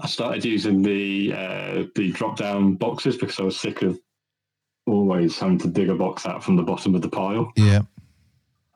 [0.00, 4.00] I started using the uh, the drop down boxes because I was sick of
[4.86, 7.52] always having to dig a box out from the bottom of the pile.
[7.54, 7.82] Yeah.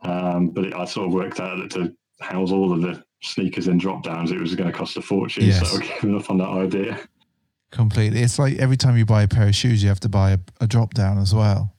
[0.03, 3.69] Um, but it, I sort of worked out that to house all of the sneakers
[3.69, 5.45] in drop downs, it was going to cost a fortune.
[5.45, 5.69] Yes.
[5.69, 6.99] So I gave given up on that idea.
[7.71, 8.21] Completely.
[8.21, 10.39] It's like every time you buy a pair of shoes, you have to buy a,
[10.61, 11.73] a drop down as well.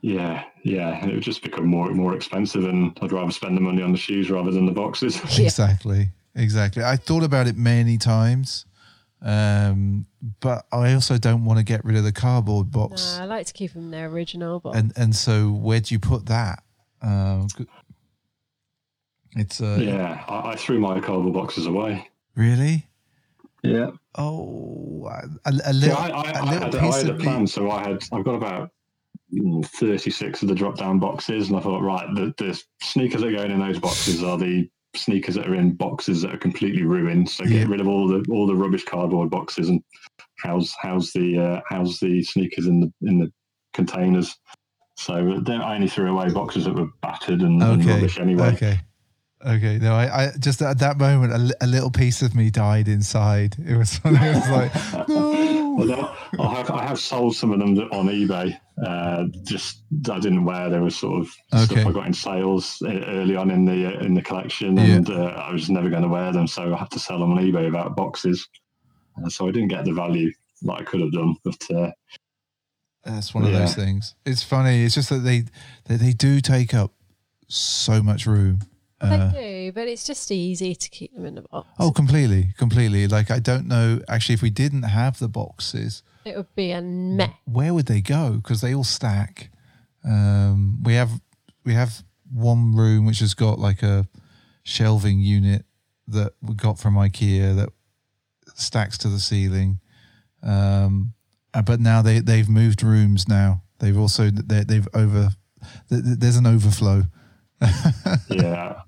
[0.00, 3.60] Yeah, yeah, and it would just become more more expensive, and I'd rather spend the
[3.60, 5.16] money on the shoes rather than the boxes.
[5.36, 5.44] Yeah.
[5.48, 6.10] Exactly.
[6.34, 6.84] Exactly.
[6.84, 8.64] I thought about it many times,
[9.22, 10.06] um,
[10.38, 13.16] but I also don't want to get rid of the cardboard box.
[13.16, 14.78] Nah, I like to keep them their original, box.
[14.78, 16.62] And and so where do you put that?
[17.02, 17.46] Um,
[19.36, 22.08] it's uh, yeah, I, I threw my cardboard boxes away.
[22.34, 22.86] really.
[23.62, 25.08] Yeah, Oh,
[25.44, 27.46] a, a little, I, I, a I, little had, I piece had a plan, me.
[27.48, 28.70] so I had I've got about
[29.34, 33.20] mm, thirty six of the drop down boxes, and I thought, right, the, the sneakers
[33.20, 36.38] that are going in those boxes are the sneakers that are in boxes that are
[36.38, 37.28] completely ruined.
[37.28, 37.66] So get Yeah.
[37.68, 39.82] rid of all the all the rubbish cardboard boxes and
[40.38, 43.32] house house the uh, house the sneakers in the in the
[43.74, 44.36] containers.
[44.98, 48.48] So then I only threw away boxes that were battered and, and rubbish anyway.
[48.54, 48.80] Okay.
[49.46, 49.78] Okay.
[49.78, 53.54] No, I, I just at that moment, a, a little piece of me died inside.
[53.64, 55.76] It was, it was like, no.
[55.78, 58.58] Although I have, I have sold some of them on eBay.
[58.84, 60.68] Uh, just I didn't wear.
[60.68, 61.64] There was sort of Okay.
[61.80, 65.08] stuff I got in sales e- early on in the uh, in the collection, and
[65.08, 67.38] uh, I was never going to wear them, so I had to sell them on
[67.38, 68.48] eBay about boxes.
[69.24, 70.32] Uh, so I didn't get the value
[70.62, 71.36] that I could have done.
[71.44, 71.90] But uh,
[73.08, 73.60] That's one of Yeah.
[73.60, 74.14] those things.
[74.26, 74.84] It's funny.
[74.84, 75.44] It's just that they
[75.86, 76.92] they, they do take up
[77.48, 78.60] so much room.
[79.00, 79.40] Uh, they do.
[79.40, 81.68] do, but it's just easy to keep them in the box.
[81.78, 83.06] Oh, completely, completely.
[83.06, 84.00] Like I don't know.
[84.08, 87.30] Actually, if we didn't have the boxes, It would be a mess.
[87.44, 88.32] where would they go?
[88.42, 89.50] Because they all stack.
[90.04, 91.10] Um, we have
[91.64, 92.02] we have
[92.32, 94.06] one room which has got like a
[94.64, 95.64] shelving unit
[96.08, 97.70] that we got from IKEA that
[98.54, 99.78] stacks to the ceiling.
[100.42, 101.14] Um,
[101.54, 103.28] uh, but now they they've moved rooms.
[103.28, 105.30] Now they've also they, they've over.
[105.88, 107.04] th- th- There's an overflow.
[108.30, 108.82] Yeah.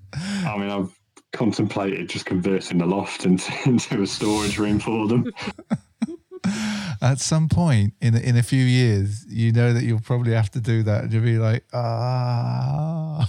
[0.45, 0.93] I mean, I've
[1.33, 5.31] contemplated just converting the loft into, into a storage room for them.
[7.01, 10.51] At some point in a- in a few years, you know that you'll probably have
[10.51, 11.03] to do that.
[11.05, 13.25] And you'll be like, ah.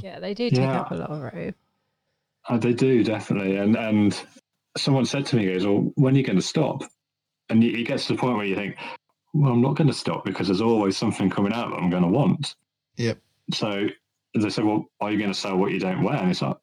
[0.00, 0.80] Yeah, they do take Yeah.
[0.80, 1.54] up a lot of room.
[2.48, 4.20] Uh, they do definitely, and and
[4.76, 6.82] someone said to me, he "Goes, well, when are you going to stop?"
[7.48, 8.76] And you, you get to the point where you think,
[9.34, 12.02] "Well, I'm not going to stop because there's always something coming out that I'm going
[12.02, 12.54] to want."
[12.96, 13.18] Yep.
[13.52, 13.86] So
[14.34, 16.56] they said, "Well, are you going to sell what you don't wear?" And it's like,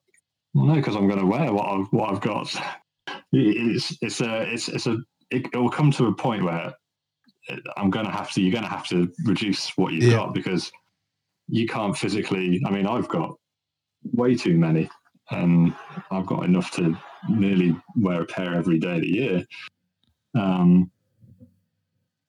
[0.52, 2.54] "Well, no, because I'm going to wear what I've what I've got."
[3.36, 4.98] It's it's a it's it's a
[5.30, 6.72] it, it will come to a point where
[7.50, 10.18] uh, I'm going to have to you're going to have to reduce what you've Yeah.
[10.18, 10.70] got because
[11.48, 12.62] you can't physically.
[12.64, 13.34] I mean, I've got
[14.12, 14.88] way too many,
[15.30, 15.74] and
[16.12, 16.96] I've got enough to
[17.28, 19.46] nearly wear a pair every day of the year.
[20.34, 20.90] Um,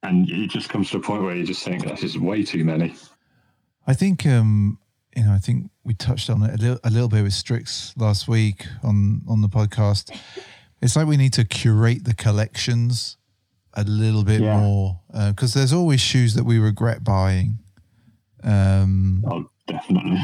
[0.04, 2.64] and it just comes to a point where you just think this is way too
[2.64, 2.94] many.
[3.88, 4.78] I think um,
[5.16, 7.94] you know, I think we touched on it a little, a little bit with Strix
[7.98, 10.16] last week on on the podcast.
[10.82, 13.18] It's like we need to curate the collections
[13.74, 14.60] a little bit Yeah.
[14.60, 17.60] more because there's always shoes that we regret buying.
[18.44, 20.20] Um, Oh, definitely.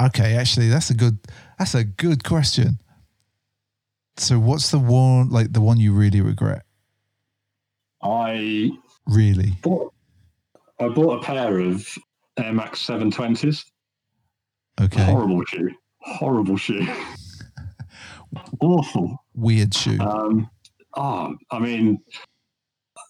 [0.00, 1.18] okay, actually, that's a good
[1.58, 2.78] that's a good question.
[4.16, 6.62] So, what's the one like the one you really regret?
[8.02, 8.70] I
[9.06, 9.52] Really?
[9.62, 9.92] bought
[10.80, 11.86] I bought a pair of
[12.38, 13.64] Air Max 720s.
[14.80, 15.70] Okay, Horrible shoe.
[16.02, 16.86] Horrible shoe.
[18.60, 19.16] Awful.
[19.34, 19.98] weird shoe.
[20.00, 20.48] Um,
[20.94, 22.00] oh, I mean,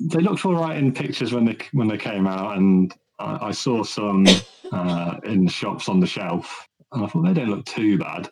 [0.01, 3.51] they looked all right in pictures when they when they came out, and I, I
[3.51, 4.25] saw some
[4.73, 8.29] uh, in shops on the shelf, and I thought they don't look too bad.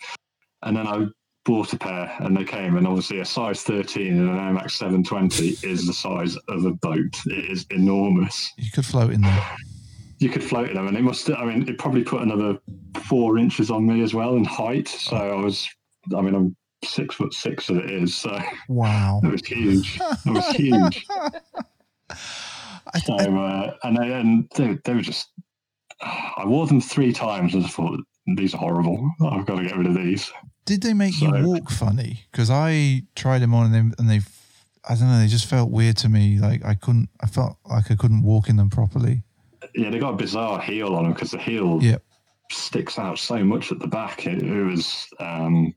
[0.62, 1.06] And then I
[1.46, 4.74] bought a pair, and they came, and obviously a size 13 in an Air Max
[4.74, 7.16] 720 is the size of a boat.
[7.26, 8.52] It is enormous.
[8.58, 9.56] you could float in there.
[10.18, 11.30] You could float in them, and it must.
[11.30, 12.58] I mean, it probably put another
[13.04, 14.88] four inches on me as well in height.
[14.88, 15.68] So I was.
[16.16, 18.16] I mean, I'm six foot six as it is.
[18.16, 18.38] So.
[18.68, 19.20] Wow.
[19.22, 20.00] It was huge.
[20.00, 21.06] It was huge.
[22.94, 25.28] I, So, uh, and they, and they, they were just.
[26.00, 29.10] I wore them three times and I thought these are horrible.
[29.22, 30.30] I've got to get rid of these.
[30.64, 32.24] Did they make So- you walk funny?
[32.32, 34.20] Because I tried them on and they, and they,
[34.88, 36.38] I don't know, they just felt weird to me.
[36.38, 39.22] Like I couldn't, I felt like I couldn't walk in them properly.
[39.74, 41.98] Yeah, they got a bizarre heel on them because the heel Yeah.
[42.50, 44.26] sticks out so much at the back.
[44.26, 45.74] It, it was, um,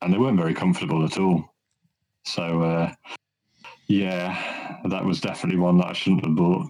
[0.00, 1.44] and they weren't very comfortable at all.
[2.24, 2.92] So, uh,
[3.88, 6.66] yeah, that was definitely one that I shouldn't have bought.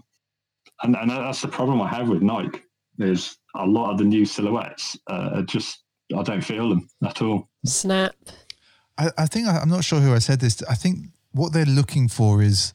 [0.82, 2.60] And, and that's the problem I have with Nike.
[2.98, 5.84] Is a lot of the new silhouettes uh, are just
[6.16, 7.48] I don't feel them at all.
[7.64, 8.14] Snap.
[8.98, 10.56] I, I think I, I'm not sure who I said this.
[10.56, 10.66] to.
[10.70, 12.74] I think what they're looking for is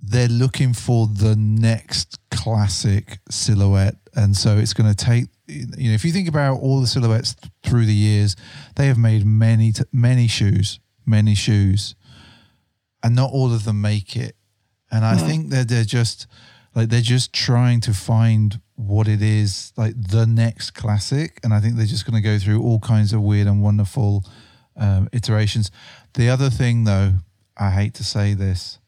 [0.00, 5.26] they're looking for the next classic silhouette, and so it's going to take.
[5.46, 8.36] You know, if you think about all the silhouettes th- through the years,
[8.76, 11.94] they have made many, t- many shoes, many shoes,
[13.02, 14.36] and not all of them make it.
[14.90, 16.26] And I think that they're just
[16.74, 21.58] like they're just trying to find what it is like the next classic, and I
[21.60, 24.24] think they're just going to go through all kinds of weird and wonderful
[24.76, 25.72] um, iterations.
[26.14, 27.14] The other thing, though,
[27.56, 28.78] I hate to say this,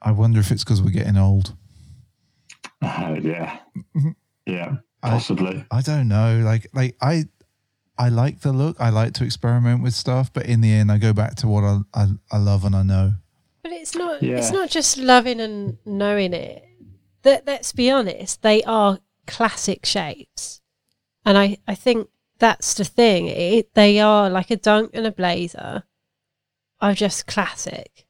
[0.00, 1.56] I wonder if it's because we're getting old.
[2.80, 3.58] Uh, yeah,
[4.46, 5.64] yeah, I- possibly.
[5.72, 6.40] I don't know.
[6.44, 7.24] Like, like I,
[7.98, 8.76] I like the look.
[8.78, 11.64] I like to experiment with stuff, but in the end, I go back to what
[11.64, 13.14] I I, I love and I know.
[13.64, 14.22] But it's not.
[14.22, 14.36] Yeah.
[14.36, 16.62] It's not just loving and knowing it.
[17.26, 20.60] That let's be honest, they are classic shapes,
[21.24, 22.08] and I I think
[22.38, 23.26] that's the thing.
[23.26, 25.82] It, they are like a dunk and a blazer,
[26.80, 28.06] are just classic,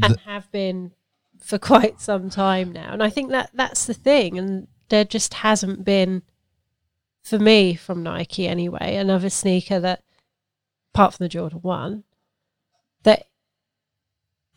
[0.00, 0.92] and The- have been
[1.40, 2.92] for quite some time now.
[2.92, 4.38] And I think that that's the thing.
[4.38, 6.22] And there just hasn't been,
[7.22, 10.04] for me, from Nike anyway, another sneaker that,
[10.94, 12.04] apart from the Jordan One,
[13.02, 13.26] that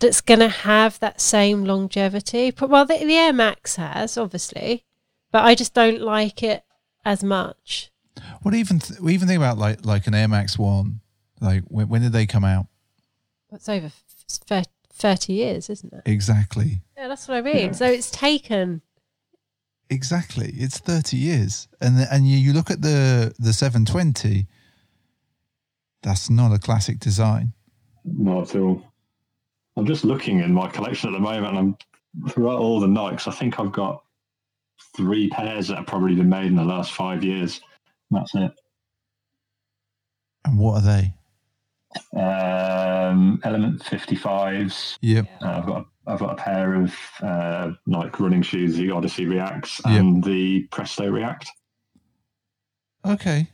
[0.03, 2.51] that's going to have that same longevity.
[2.51, 4.85] But well, the, the Air Max has obviously,
[5.31, 6.63] but I just don't like it
[7.03, 7.91] as much.
[8.43, 10.99] What even th- we even think about like like an Air Max One.
[11.41, 12.67] Like when, when did they come out?
[13.51, 16.03] It's over f- thirty years, isn't it?
[16.05, 16.81] Exactly.
[16.95, 17.67] Yeah, that's what I mean.
[17.67, 17.71] Yeah.
[17.71, 18.81] So it's taken
[19.89, 20.53] exactly.
[20.55, 24.47] It's thirty years, and the, and you, you look at the the seven twenty.
[26.01, 27.53] That's not a classic design.
[28.03, 28.83] Not at all.
[29.75, 31.57] I'm just looking in my collection at the moment, and
[32.23, 33.27] I'm throughout all the Nikes.
[33.27, 34.03] I think I've got
[34.95, 37.61] three pairs that have probably been made in the last five years.
[38.11, 38.51] That's it.
[40.45, 41.13] And what are they?
[42.19, 44.97] Um, Element 55s.
[45.01, 45.27] Yep.
[45.41, 49.79] Uh, I've got I've got a pair of uh, Nike running shoes, the Odyssey Reacts
[49.85, 49.99] Yep.
[49.99, 51.49] and the Presto React.
[53.05, 53.47] Okay.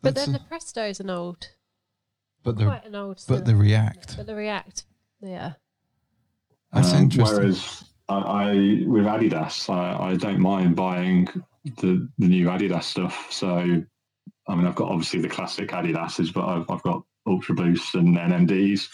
[0.00, 1.48] But then a- the Presto's an old,
[2.44, 3.16] but the quite an old.
[3.16, 4.16] but still, the React.
[4.16, 4.84] But the React,
[5.20, 5.52] yeah.
[6.72, 7.36] That's Um, interesting.
[7.36, 8.52] Whereas I, I
[8.86, 11.28] with Adidas, I, I don't mind buying
[11.80, 13.26] the the new Adidas stuff.
[13.30, 13.82] So
[14.48, 18.16] I mean, I've got obviously the classic Adidas's, but I've, I've got Ultra Boosts and
[18.16, 18.88] NMDs.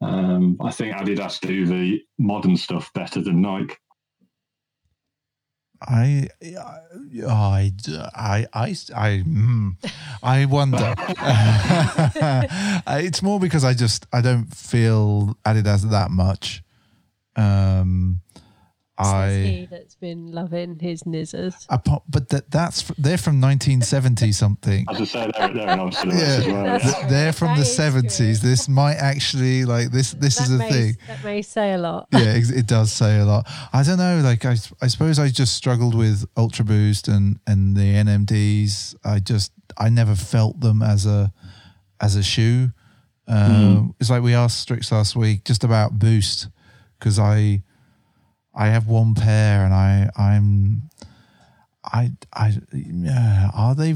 [0.00, 3.76] Um, I think Adidas do the modern stuff better than Nike.
[5.82, 7.72] I, I,
[8.14, 9.76] I, I, I, mm,
[10.22, 10.94] I wonder.
[13.00, 16.62] it's more because I just I don't feel Adidas that much.
[17.36, 18.20] Um,
[18.98, 21.66] I, he that's been loving his Nizzas.
[21.68, 24.86] apart, but that that's they're from 1970 something.
[24.88, 26.36] As I say, they're, they're an old silhouettes Yeah.
[26.38, 26.64] as well.
[27.02, 27.06] Yeah.
[27.08, 28.26] They're from That the is true.
[28.28, 28.40] 70s.
[28.40, 30.12] This might actually like this.
[30.12, 30.96] This is a may, thing.
[31.08, 32.08] That may say a lot.
[32.12, 33.46] yeah, ex- it does say a lot.
[33.72, 34.20] I don't know.
[34.24, 38.94] Like I, I suppose I just struggled with Ultra Boost and and the NMDs.
[39.04, 41.32] I just I never felt them as a
[42.00, 42.72] as a shoe.
[43.28, 46.48] Um, It's like we asked Strix last week just about Boost
[46.98, 47.62] because I
[48.56, 50.88] I have one pair and I I'm
[51.84, 53.94] I I yeah, are they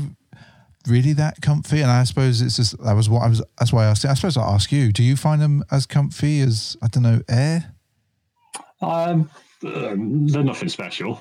[0.87, 1.81] really that comfy?
[1.81, 3.43] And I suppose it's just that was what I was.
[3.59, 4.05] That's why I asked.
[4.05, 4.93] I suppose I'll ask you.
[4.93, 7.75] Do you find them as comfy as I don't know Air?
[8.83, 9.31] Um,
[9.65, 11.21] um, they're nothing special.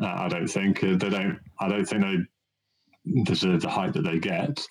[0.00, 1.38] Uh, I don't think uh, they don't.
[1.60, 4.66] I don't think they deserve the hype that they get.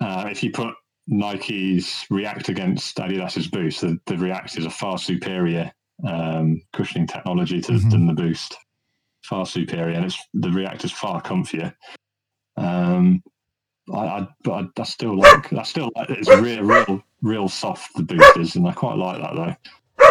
[0.00, 0.74] Uh, if you put
[1.06, 5.72] Nike's React against Adidas's Boost, the, the React is a far superior
[6.06, 7.90] um, cushioning technology to, Mhm.
[7.90, 8.56] than the Boost.
[9.24, 11.74] Far superior, and it's the reactor's far comfier.
[12.58, 13.22] Um,
[13.92, 15.50] I, I, but I, I still like.
[15.52, 16.10] I still like.
[16.10, 17.94] It's real, real, real soft.
[17.96, 20.06] The Boost is, and I quite like that though.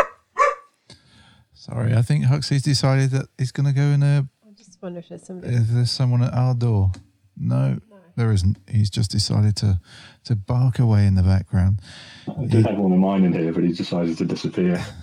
[1.53, 4.27] Sorry, I think Huxley's decided that he's going to go in a.
[4.45, 5.53] I just wonder if there's somebody.
[5.55, 6.91] If there's someone at our door.
[7.37, 7.79] No,
[8.15, 8.57] there isn't.
[8.69, 9.79] He's just decided to
[10.25, 11.79] to bark away in the background.
[12.27, 14.83] I did have one of mine in here, but he decided to disappear.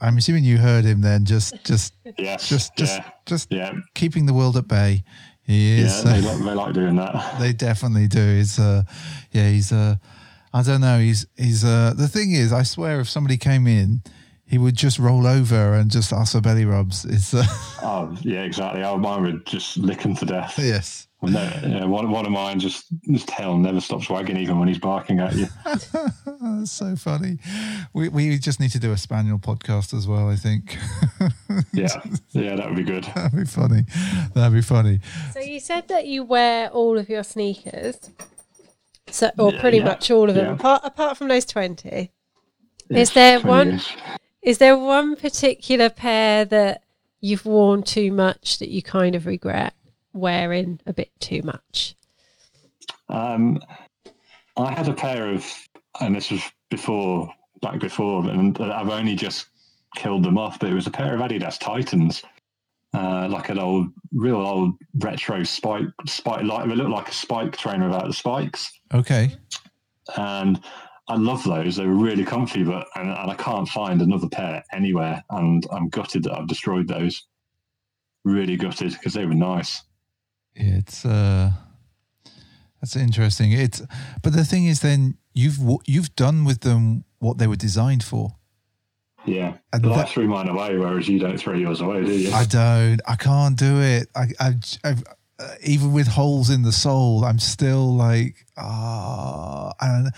[0.00, 1.24] I'm assuming you heard him then.
[1.24, 2.48] Just, just, Yes.
[2.48, 3.10] just, just, yeah.
[3.26, 3.72] just Yeah.
[3.94, 5.04] keeping the world at bay.
[5.42, 5.84] He Yeah.
[5.86, 6.02] is.
[6.04, 7.36] They, like, they like doing that.
[7.40, 8.36] they definitely do.
[8.36, 8.82] He's uh
[9.30, 9.96] yeah, he's uh
[10.52, 14.02] I don't know, he's he's uh the thing is I swear if somebody came in,
[14.46, 17.04] he would just roll over and just ask for belly rubs.
[17.04, 17.44] It's uh,
[17.82, 18.82] Oh, yeah, exactly.
[18.82, 20.54] Oh, mine would just lick him to death.
[20.58, 21.08] yes.
[21.24, 24.68] Well, no, yeah, one, one of mine just his tail never stops wagging, even when
[24.68, 25.46] he's barking at you.
[25.64, 27.38] That's so funny.
[27.92, 30.78] We we just need to do a spaniel podcast as well, I think.
[31.72, 31.88] Yeah,
[32.32, 33.04] yeah, that would be good.
[33.14, 33.84] That'd be funny.
[34.34, 35.00] That'd be funny.
[35.32, 38.10] So you said that you wear all of your sneakers,
[39.08, 40.52] so or Yeah, pretty yeah, much all of them, yeah.
[40.54, 42.10] apart apart from those twenty.
[42.90, 43.88] Yes, there 20 one- years.
[44.42, 46.82] Is there one particular pair that
[47.20, 49.72] you've worn too much that you kind of regret
[50.14, 51.96] wearing a bit too much?
[53.08, 53.60] Um,
[54.56, 55.44] I had a pair of,
[56.00, 57.28] and this was before,
[57.60, 59.46] back before, and I've only just
[59.96, 60.58] killed them off.
[60.58, 62.22] But it was a pair of Adidas Titans,
[62.94, 66.44] uh, like an old, real old retro spike, spike.
[66.44, 69.34] Like they look like a spike trainer without the spikes, Okay.
[70.16, 70.60] and
[71.08, 71.76] I love those.
[71.76, 75.88] They were really comfy, but and, and I can't find another pair anywhere, and I'm
[75.88, 77.26] gutted that I've destroyed those.
[78.24, 79.82] Really gutted because they were nice.
[80.54, 81.50] It's uh
[82.80, 83.52] that's interesting.
[83.52, 83.82] It's
[84.22, 88.36] but the thing is then you've you've done with them what they were designed for.
[89.26, 92.12] Yeah, And but I that- threw mine away, whereas you don't throw yours away, do
[92.12, 92.30] you?
[92.30, 93.00] I don't.
[93.08, 94.06] I can't do it.
[94.14, 94.52] I, I,
[94.84, 95.02] I've,
[95.38, 99.72] uh, even with holes in the sole, I'm still like, ah.
[99.80, 100.10] and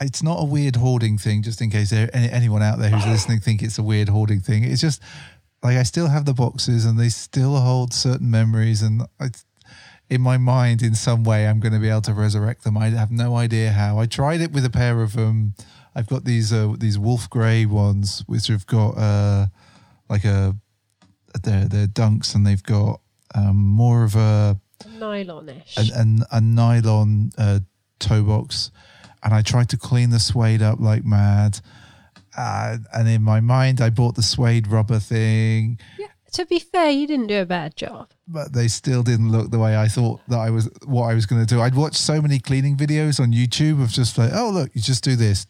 [0.00, 1.42] it's not a weird hoarding thing.
[1.42, 4.40] Just in case there, any, anyone out there who's listening think it's a weird hoarding
[4.40, 4.64] thing.
[4.64, 5.02] It's just
[5.62, 9.26] like I still have the boxes, and they still hold certain memories, and I,
[10.10, 12.78] in my mind, in some way, I'm going to be able to resurrect them.
[12.78, 13.98] I have no idea how.
[13.98, 15.54] I tried it with a pair of um.
[15.94, 19.46] I've got these uh, these wolf grey ones, which have got uh
[20.08, 20.54] like a
[21.42, 23.00] they're they're dunks and they've got
[23.34, 25.76] um, more of a Nylonish.
[25.94, 27.60] and a, a nylon uh,
[27.98, 28.70] toe box,
[29.22, 31.60] and I tried to clean the suede up like mad,
[32.36, 36.90] uh, and in my mind, I bought the suede rubber thing, Yeah, To be fair,
[36.90, 38.10] you didn't do a bad job.
[38.28, 41.26] But they still didn't look the way I thought that I was what I was
[41.26, 41.60] going to do.
[41.60, 45.02] I'd watched so many cleaning videos on YouTube of just like, oh look, you just
[45.02, 45.46] do this,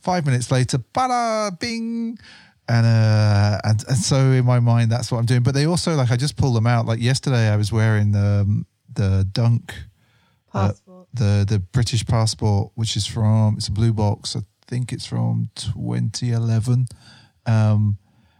[0.00, 2.18] five minutes later, bada, bing.
[2.70, 5.42] And, uh, and and so in my mind, that's what I'm doing.
[5.42, 6.84] But they also like I just pull them out.
[6.84, 9.74] Like yesterday, I was wearing the the Dunk
[10.52, 11.06] Passport.
[11.14, 14.36] the the British passport, which is from it's a blue box.
[14.36, 16.88] I think it's from 2011.
[17.46, 17.96] Um,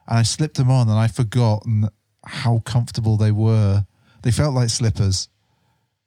[0.06, 1.88] and I slipped them on, and I forgotten
[2.28, 3.86] how comfortable they were.
[4.22, 5.28] They felt like slippers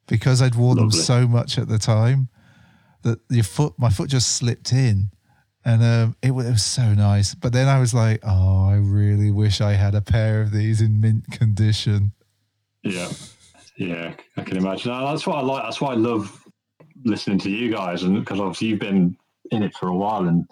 [0.07, 2.29] because I'd worn them so much at the time
[3.03, 5.09] that your foot, my foot just slipped in,
[5.65, 7.33] and um, it, wa- it was so nice.
[7.33, 10.81] But then I was like, oh, I really wish I had a pair of these
[10.81, 12.11] in mint condition.
[12.83, 13.09] Yeah,
[13.77, 14.91] yeah, I can imagine.
[14.91, 15.63] That's what I like.
[15.63, 16.43] That's why I love
[17.03, 19.15] listening to you guys, and because obviously you've been
[19.51, 20.45] in it for a while, and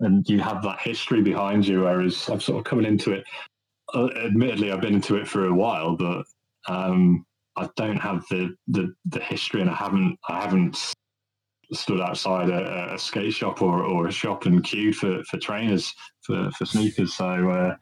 [0.00, 1.82] and you have that history behind you.
[1.82, 3.24] Whereas I'm sort of coming into it.
[3.94, 6.24] Uh, admittedly, I've been into it for a while, but
[6.68, 7.24] um,
[7.56, 10.94] I don't have the, the the history, and I haven't I haven't
[11.72, 15.94] stood outside a, a skate shop or, or a shop and queued for, for trainers
[16.22, 17.14] for, for sneakers.
[17.14, 17.76] So, uh,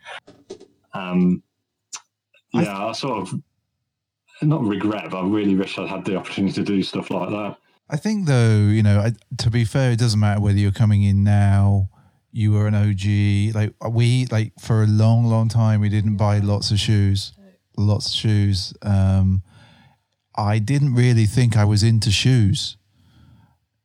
[0.95, 1.43] um,
[2.53, 3.41] yeah, I sort of
[4.41, 7.57] not regret, but I really wish I'd had the opportunity to do stuff like that.
[7.89, 11.03] I think though, you know, I, to be fair, it doesn't matter whether you're coming
[11.03, 11.89] in now,
[12.33, 13.55] you were an OG.
[13.55, 17.33] Like we, like for a long, long time, we didn't buy lots of shoes,
[17.76, 18.74] lots of shoes.
[18.83, 19.43] Um,
[20.35, 22.76] I didn't really think I was into shoes.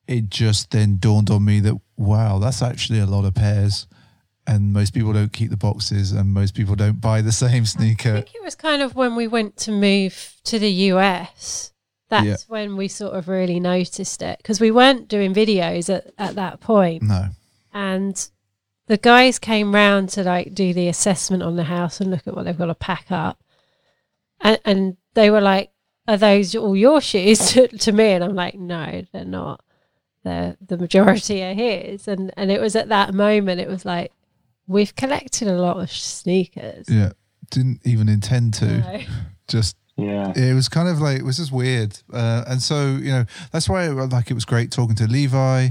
[0.07, 3.87] It just then dawned on me that wow, that's actually a lot of pairs,
[4.45, 7.65] and most people don't keep the boxes, and most people don't buy the same I
[7.65, 8.13] sneaker.
[8.13, 11.73] think it was kind of when we went to move to the US.
[12.09, 12.35] That's Yeah.
[12.47, 16.61] when we sort of really noticed it because we weren't doing videos at, at that
[16.61, 17.03] point.
[17.03, 17.25] No,
[17.73, 18.29] and
[18.87, 22.35] the guys came round to like do the assessment on the house and look at
[22.35, 23.41] what they've got to pack up.
[24.41, 25.71] And, and they were like
[26.07, 28.11] are those all your shoes to, to me?
[28.11, 29.63] And i'm like no they're not.
[30.23, 32.07] They're the majority are his.
[32.07, 34.11] And and it was at that moment it was like
[34.67, 36.87] we've collected a lot of sneakers.
[36.89, 37.11] Yeah,
[37.51, 38.65] didn't even intend to.
[38.79, 38.99] No.
[39.47, 40.33] Just Yeah.
[40.35, 41.97] it was kind of like it was just weird.
[42.11, 45.69] Uh, and so you know that's why like it was great talking to levi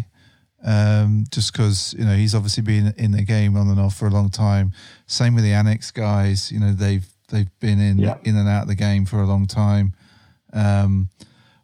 [0.67, 4.07] um, just because you know he's obviously been in the game on and off for
[4.09, 4.73] a long time
[5.07, 8.19] same with the annex guys you know they've they've been in Yeah.
[8.25, 9.95] in and out of the game for a long time
[10.53, 11.09] um,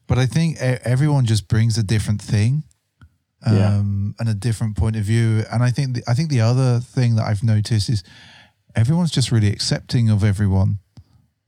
[0.07, 2.63] but i think everyone just brings a different thing
[3.45, 3.77] Yeah.
[3.77, 6.79] um, and a different point of view and i think the, i think the other
[6.81, 8.03] thing that i've noticed is
[8.77, 10.79] everyone's just really accepting of everyone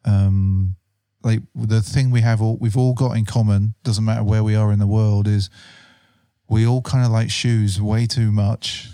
[0.04, 0.76] um,
[1.22, 4.54] like the thing we have all we've all got in common doesn't matter where we
[4.54, 5.48] are in the world is
[6.48, 8.88] we all kind of like shoes way too much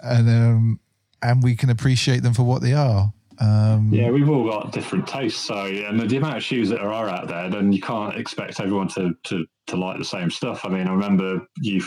[0.00, 0.80] and um
[1.22, 5.06] and we can appreciate them for what they are um Yeah, we've all got different
[5.06, 5.40] tastes.
[5.46, 8.88] So, and the, amount of shoes that are out there, then you can't expect everyone
[8.88, 10.64] to, to, to like the same stuff.
[10.64, 11.80] I mean, I remember you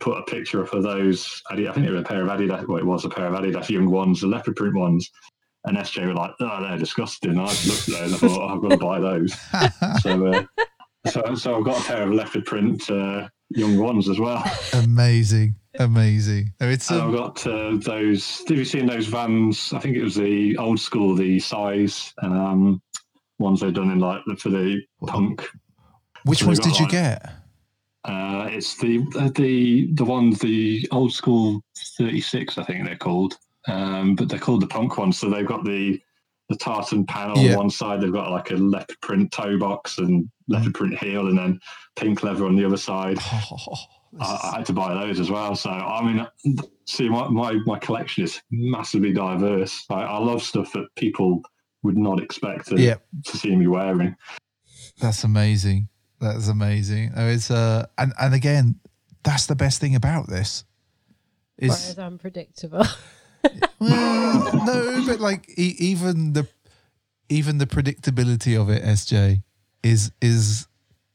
[0.00, 1.42] put a picture up of those.
[1.50, 2.66] I think it was a pair of Adidas.
[2.66, 5.10] Well, it was a pair of Adidas Yung-1s, the leopard print ones.
[5.64, 8.54] And SJ were like, "Oh, they're disgusting." And I looked at those and I thought,
[8.54, 9.34] "I've got to buy those."
[10.02, 10.44] so, uh,
[11.10, 14.42] so, so I've got a pair of leopard print uh, Yung-1s as well.
[14.74, 18.42] amazing amazing it's And I've um, got uh, those.
[18.48, 19.72] Have you seen those vans?
[19.72, 22.82] I think it was the Old Skool, the size um,
[23.38, 25.48] ones they've done in like for the punk.
[26.24, 27.32] which so ones did you like- get
[28.04, 31.60] Uh, it's the uh, the the ones the Old Skool
[31.96, 33.38] thirty six, I think they're called.
[33.66, 35.18] Um, but they're called the punk ones.
[35.18, 36.00] So they've got the
[36.48, 37.52] the tartan panel Yeah.
[37.52, 38.00] on one side.
[38.00, 41.60] They've got like a leopard print toe box and leopard print heel, and then
[41.96, 43.18] pink leather on the other side.
[43.32, 43.76] oh,
[44.20, 45.54] I, I had to buy those as well.
[45.54, 46.26] So I mean,
[46.86, 49.84] see, my my, my collection is massively diverse.
[49.90, 51.42] I, I love stuff that people
[51.82, 54.16] would not expect to, yeah to see me wearing.
[55.00, 55.88] that's amazing
[56.20, 58.80] that's amazing Oh, it's uh and and again
[59.22, 60.64] that's the best thing about this
[61.56, 62.84] is whereas unpredictable
[63.80, 66.46] Well, no, but like e- even the
[67.28, 69.42] even the predictability of it, SJ,
[69.82, 70.66] is is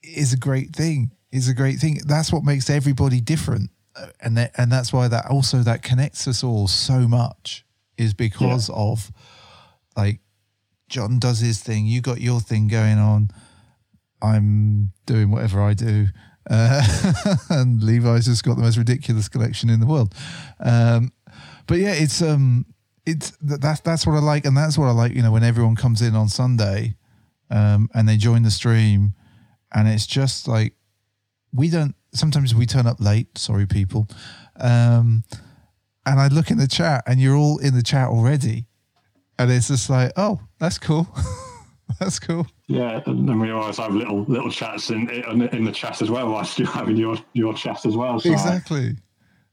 [0.01, 1.11] is a great thing.
[1.31, 1.99] Is a great thing.
[2.05, 6.27] That's what makes everybody different, Uh, and that, and that's why that also that connects
[6.27, 7.65] us all so much
[7.97, 9.11] is because of
[9.97, 10.19] like
[10.89, 13.29] John does his thing, you got your thing going on.
[14.21, 16.07] I'm doing whatever I do.
[16.49, 16.83] Uh,
[17.49, 20.13] and Levi's just got the most ridiculous collection in the world.
[20.59, 21.11] Um,
[21.67, 22.65] but yeah, it's um,
[23.05, 25.13] it's th- that's that's what I like, and that's what I like.
[25.13, 26.95] You know, when everyone comes in on Sunday,
[27.49, 29.13] um, and they join the stream,
[29.73, 30.73] and it's just like
[31.53, 31.95] we don't.
[32.13, 33.37] Sometimes we turn up late.
[33.37, 34.07] Sorry, people.
[34.59, 35.23] Um,
[36.05, 38.65] and I look in the chat, and you're all in the chat already,
[39.39, 41.07] and it's just like, oh, that's cool,
[41.99, 42.47] that's cool.
[42.67, 46.09] Yeah, and then we always have little little chats in in, in the chat as
[46.09, 48.19] well, whilst you're having your your chat as well.
[48.19, 48.97] So Exactly.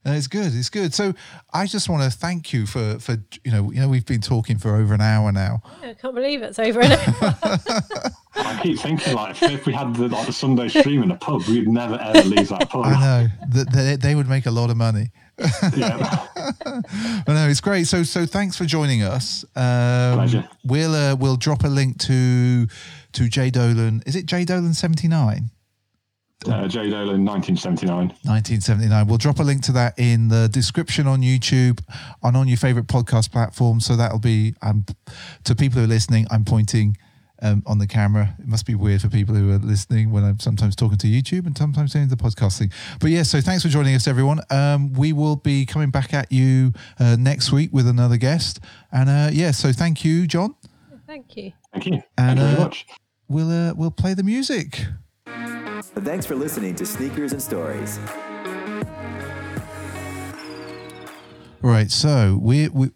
[0.05, 0.55] And it's good.
[0.55, 0.95] It's good.
[0.95, 1.13] So
[1.53, 4.57] I just want to thank you for for you know you know we've been talking
[4.57, 5.63] for over an hour now.
[5.83, 7.37] I can't believe it's over an hour.
[8.35, 11.17] I keep thinking like if, if we had the like the Sunday stream in a
[11.17, 12.87] pub, we'd never ever leave that pub.
[12.87, 15.11] I know that they, they would make a lot of money.
[15.77, 16.27] Yeah.
[16.67, 17.87] I know it's great.
[17.87, 19.45] So so thanks for joining us.
[19.55, 20.49] Um, Pleasure.
[20.65, 22.67] We'll uh, we'll drop a link to
[23.13, 24.03] to Jay Dolan.
[24.07, 25.51] Is it Jay Dolan seventy nine?
[26.47, 28.09] Uh, Jay Dolan, 1979.
[28.25, 29.07] 1979.
[29.07, 31.81] We'll drop a link to that in the description on YouTube
[32.23, 33.81] and on your favorite podcast platform.
[33.81, 34.87] So that'll be um,
[35.45, 36.27] to people who are listening.
[36.31, 36.97] I'm pointing
[37.43, 38.35] um, on the camera.
[38.39, 41.47] It must be weird for people who are listening when I'm sometimes talking to YouTube
[41.47, 42.73] and sometimes doing the podcasting.
[43.01, 44.41] But yeah, so thanks for joining us, everyone.
[44.51, 48.61] Um, we will be coming back at you uh, next week with another guest.
[48.93, 50.55] And uh, yeah, so thank you, John.
[51.07, 51.53] Thank you.
[51.73, 52.03] Thank you.
[52.17, 52.87] And, Thank you very uh, much.
[53.29, 54.87] We'll uh, we'll play the music.
[55.97, 57.99] Thanks for listening to Sneakers and Stories.
[61.63, 61.91] Right.
[61.91, 62.91] So we we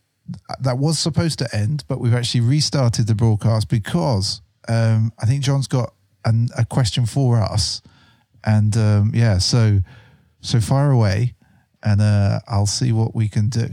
[0.61, 5.43] that was supposed to end, but we've actually restarted the broadcast because um, I think
[5.43, 5.93] John's got
[6.25, 7.83] an, a question for us,
[8.45, 9.81] and um, yeah, so
[10.41, 11.35] so fire away,
[11.83, 13.69] and uh, I'll see what we can do.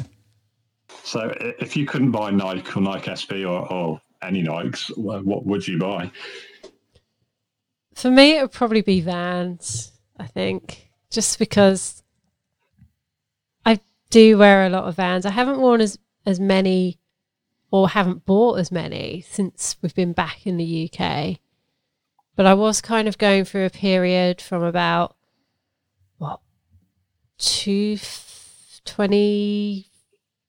[1.04, 5.68] So if you couldn't buy Nike or Nike SB or, or any Nikes, what would
[5.68, 6.12] you buy?
[7.94, 9.92] For me, it would probably be Vans.
[10.18, 12.04] I think just because
[13.66, 15.26] I do wear a lot of Vans.
[15.26, 17.00] I haven't worn as as many,
[17.72, 21.40] or haven't bought as many since we've been back in the UK.
[22.36, 25.16] But I was kind of going through a period from about
[26.18, 26.40] what
[27.38, 27.98] two
[28.86, 29.88] twenty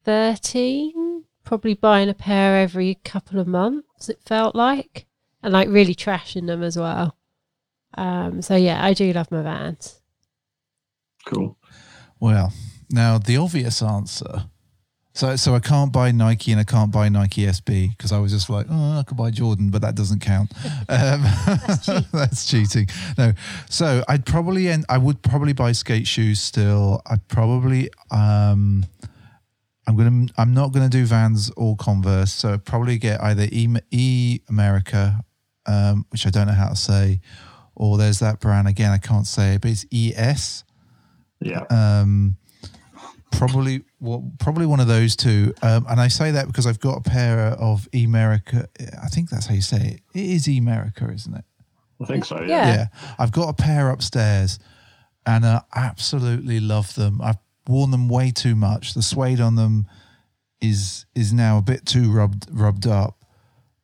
[0.04, 4.08] thirteen, probably buying a pair every couple of months.
[4.08, 5.06] It felt like,
[5.42, 7.16] and like really trashing them as well.
[7.94, 10.00] Um, so yeah, I do love my Vans.
[11.26, 11.56] Cool.
[12.20, 12.52] Well,
[12.90, 14.44] now the obvious answer.
[15.14, 18.32] So, so I can't buy Nike and I can't buy Nike SB because I was
[18.32, 20.52] just like, oh, I could buy Jordan, but that doesn't count.
[20.88, 21.22] Um,
[22.12, 22.86] that's, cheating.
[23.16, 23.32] No,
[23.68, 24.84] so I'd probably end.
[24.88, 27.00] I would probably buy skate shoes still.
[27.06, 27.88] I'd probably.
[28.10, 28.84] Um,
[29.86, 30.26] I'm gonna.
[30.36, 32.32] I'm not gonna do Vans or Converse.
[32.32, 35.24] So I'd probably get either E, e America,
[35.66, 37.20] um, which I don't know how to say,
[37.74, 38.90] or there's that brand again.
[38.92, 40.64] I can't say it, but it's ES
[41.40, 41.60] Yeah.
[41.70, 42.36] um,
[43.30, 45.54] probably well, probably one of those two.
[45.62, 48.66] Um, and I say that because I've got a pair of Emerica.
[49.02, 50.18] I think that's how you say it.
[50.18, 51.44] It is Emerica, isn't it?
[52.00, 52.40] I think so.
[52.40, 52.46] Yeah.
[52.46, 52.74] Yeah.
[52.74, 52.86] Yeah.
[53.18, 54.58] I've got a pair upstairs,
[55.24, 57.20] and I absolutely love them.
[57.22, 57.38] I've
[57.68, 58.94] worn them way too much.
[58.94, 59.86] The suede on them
[60.60, 63.24] is is now a bit too rubbed rubbed up.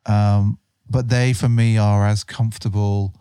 [0.06, 0.58] Um,
[0.90, 3.14] but they for me are as comfortable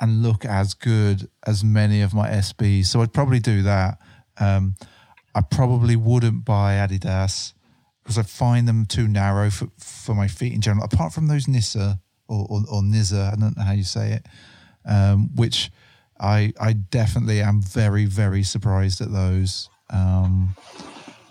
[0.00, 2.86] and look as good as many of my SBs.
[2.86, 3.98] So I'd probably do that.
[4.38, 4.76] Um,
[5.34, 7.52] I probably wouldn't buy Adidas
[8.02, 10.84] because I find them too narrow for, for my feet in general.
[10.84, 14.26] Apart from those Nissa or, or, or Nizza, I don't know how you say it,
[14.84, 15.70] um, which
[16.18, 19.68] I I definitely am very very surprised at those.
[19.90, 20.56] Um,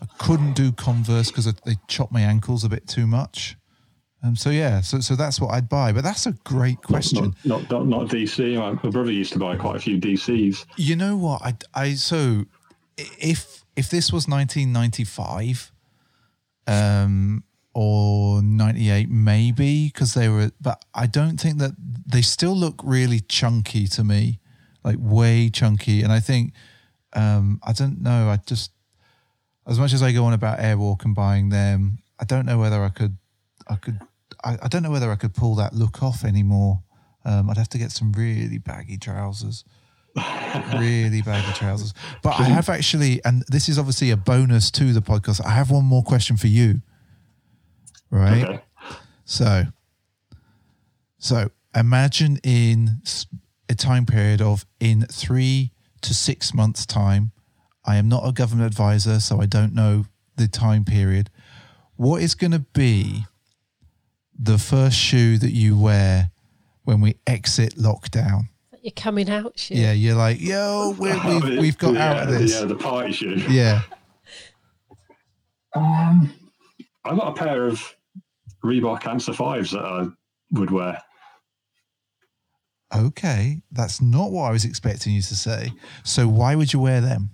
[0.01, 3.56] I couldn't do Converse because they chop my ankles a bit too much.
[4.27, 5.91] Um, so yeah, so so that's what I'd buy.
[5.91, 7.35] But that's a great question.
[7.43, 8.57] Not, not, not, not DC.
[8.57, 10.65] My, my brother used to buy quite a few DCs.
[10.75, 11.41] You know what?
[11.41, 12.45] I, I so
[12.97, 15.71] if if this was 1995
[16.65, 17.43] um
[17.73, 21.71] or 98 maybe because they were but I don't think that
[22.05, 24.39] they still look really chunky to me
[24.83, 26.53] like way chunky and I think
[27.13, 28.71] um I don't know I just
[29.67, 32.83] as much as I go on about Airwalk and buying them I don't know whether
[32.83, 33.17] I could
[33.67, 33.99] I could
[34.43, 36.83] I, I don't know whether I could pull that look off anymore
[37.25, 39.63] um I'd have to get some really baggy trousers
[40.73, 41.93] really baggy trousers.
[42.23, 45.45] But I have actually, and this is obviously a bonus to the podcast.
[45.45, 46.81] I have one more question for you.
[48.09, 48.43] Right.
[48.43, 48.61] Okay.
[49.25, 49.63] So,
[51.17, 53.01] so imagine in
[53.69, 57.31] a time period of in three to six months' time.
[57.85, 60.05] I am not a government advisor, so I don't know
[60.35, 61.29] the time period.
[61.95, 63.25] What is going to be
[64.39, 66.31] the first shoe that you wear
[66.83, 68.49] when we exit lockdown?
[68.81, 69.77] You're coming out, shit.
[69.77, 72.53] Yeah, you're like, yo, we're, we've, we've got yeah, out of this.
[72.53, 73.35] Yeah, the party shoe.
[73.49, 73.81] Yeah.
[75.73, 76.33] Um,
[77.03, 77.95] I got a pair of
[78.63, 80.07] Reebok Answer Fives that I
[80.51, 81.01] would wear.
[82.95, 83.61] Okay.
[83.71, 85.71] That's not what I was expecting you to say.
[86.03, 87.29] So why would you wear them?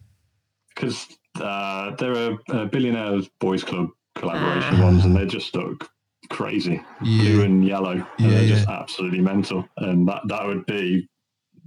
[0.76, 1.06] because
[1.40, 5.90] Uh, they're a, a billionaire boys club collaboration ones, and they're just look
[6.34, 7.22] crazy, Yeah.
[7.24, 8.56] blue and yellow, and Yeah, they're yeah.
[8.56, 9.68] just absolutely mental.
[9.78, 11.08] And that that would be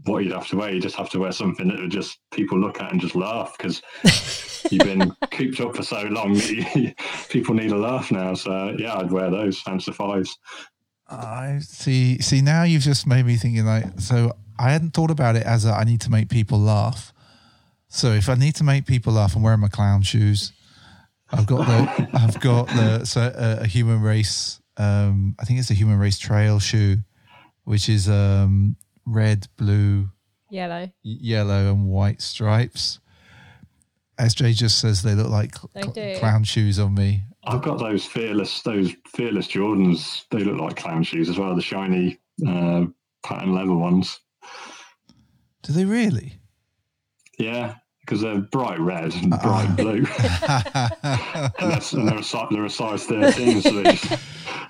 [0.05, 0.73] what you'd have to wear.
[0.73, 3.57] You just have to wear something that would just people look at and just laugh
[3.57, 3.83] because
[4.71, 6.35] you've been cooped up for so long.
[6.35, 6.93] that you-
[7.31, 8.35] people need a laugh now.
[8.35, 10.37] So yeah, I'd wear those Fancy Fives.
[11.09, 12.21] I see.
[12.21, 15.65] See, now you've just made me thinking like, so I hadn't thought about it as
[15.65, 17.13] a, I need to make people laugh.
[17.89, 20.53] So if I need to make people laugh, I'm wearing my clown shoes.
[21.37, 24.61] I've got the, I've got the, so uh, a human race.
[24.77, 26.99] Um, I think it's a human race trail shoe,
[27.65, 28.77] which is um
[29.07, 30.09] red, blue,
[30.51, 30.83] Yellow.
[30.85, 33.01] y- yellow, and white stripes.
[34.19, 35.83] SJ just says they look like cl- They
[36.15, 36.19] do.
[36.19, 37.23] clown shoes on me.
[37.45, 40.25] I've got those fearless, those fearless Jordans.
[40.31, 41.55] They look like clown shoes as well.
[41.55, 42.87] The shiny uh,
[43.23, 44.19] pattern leather ones.
[45.63, 46.41] Do they really?
[47.39, 47.75] Yeah,
[48.07, 50.07] because they're bright red and bright blue.
[51.61, 54.23] and, that's, and they're, a, they're a size 13, so they just,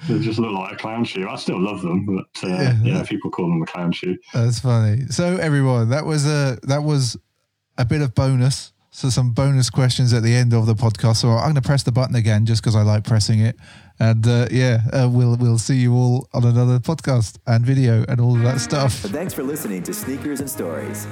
[0.08, 1.28] they just look like a clown shoe.
[1.28, 2.78] I still love them, but uh, Yeah.
[2.82, 3.02] yeah.
[3.04, 4.16] people call them a clown shoe.
[4.32, 5.02] That's funny.
[5.10, 7.16] So everyone, that was a that was
[7.76, 8.72] a bit of bonus.
[8.90, 11.16] So some bonus questions at the end of the podcast.
[11.16, 13.54] So I'm going to press the button again just because I like pressing it.
[14.00, 18.18] And uh, yeah, uh, we'll we'll see you all on another podcast and video and
[18.18, 18.94] all of that stuff.
[18.94, 21.06] Thanks for listening to Sneakers and Stories.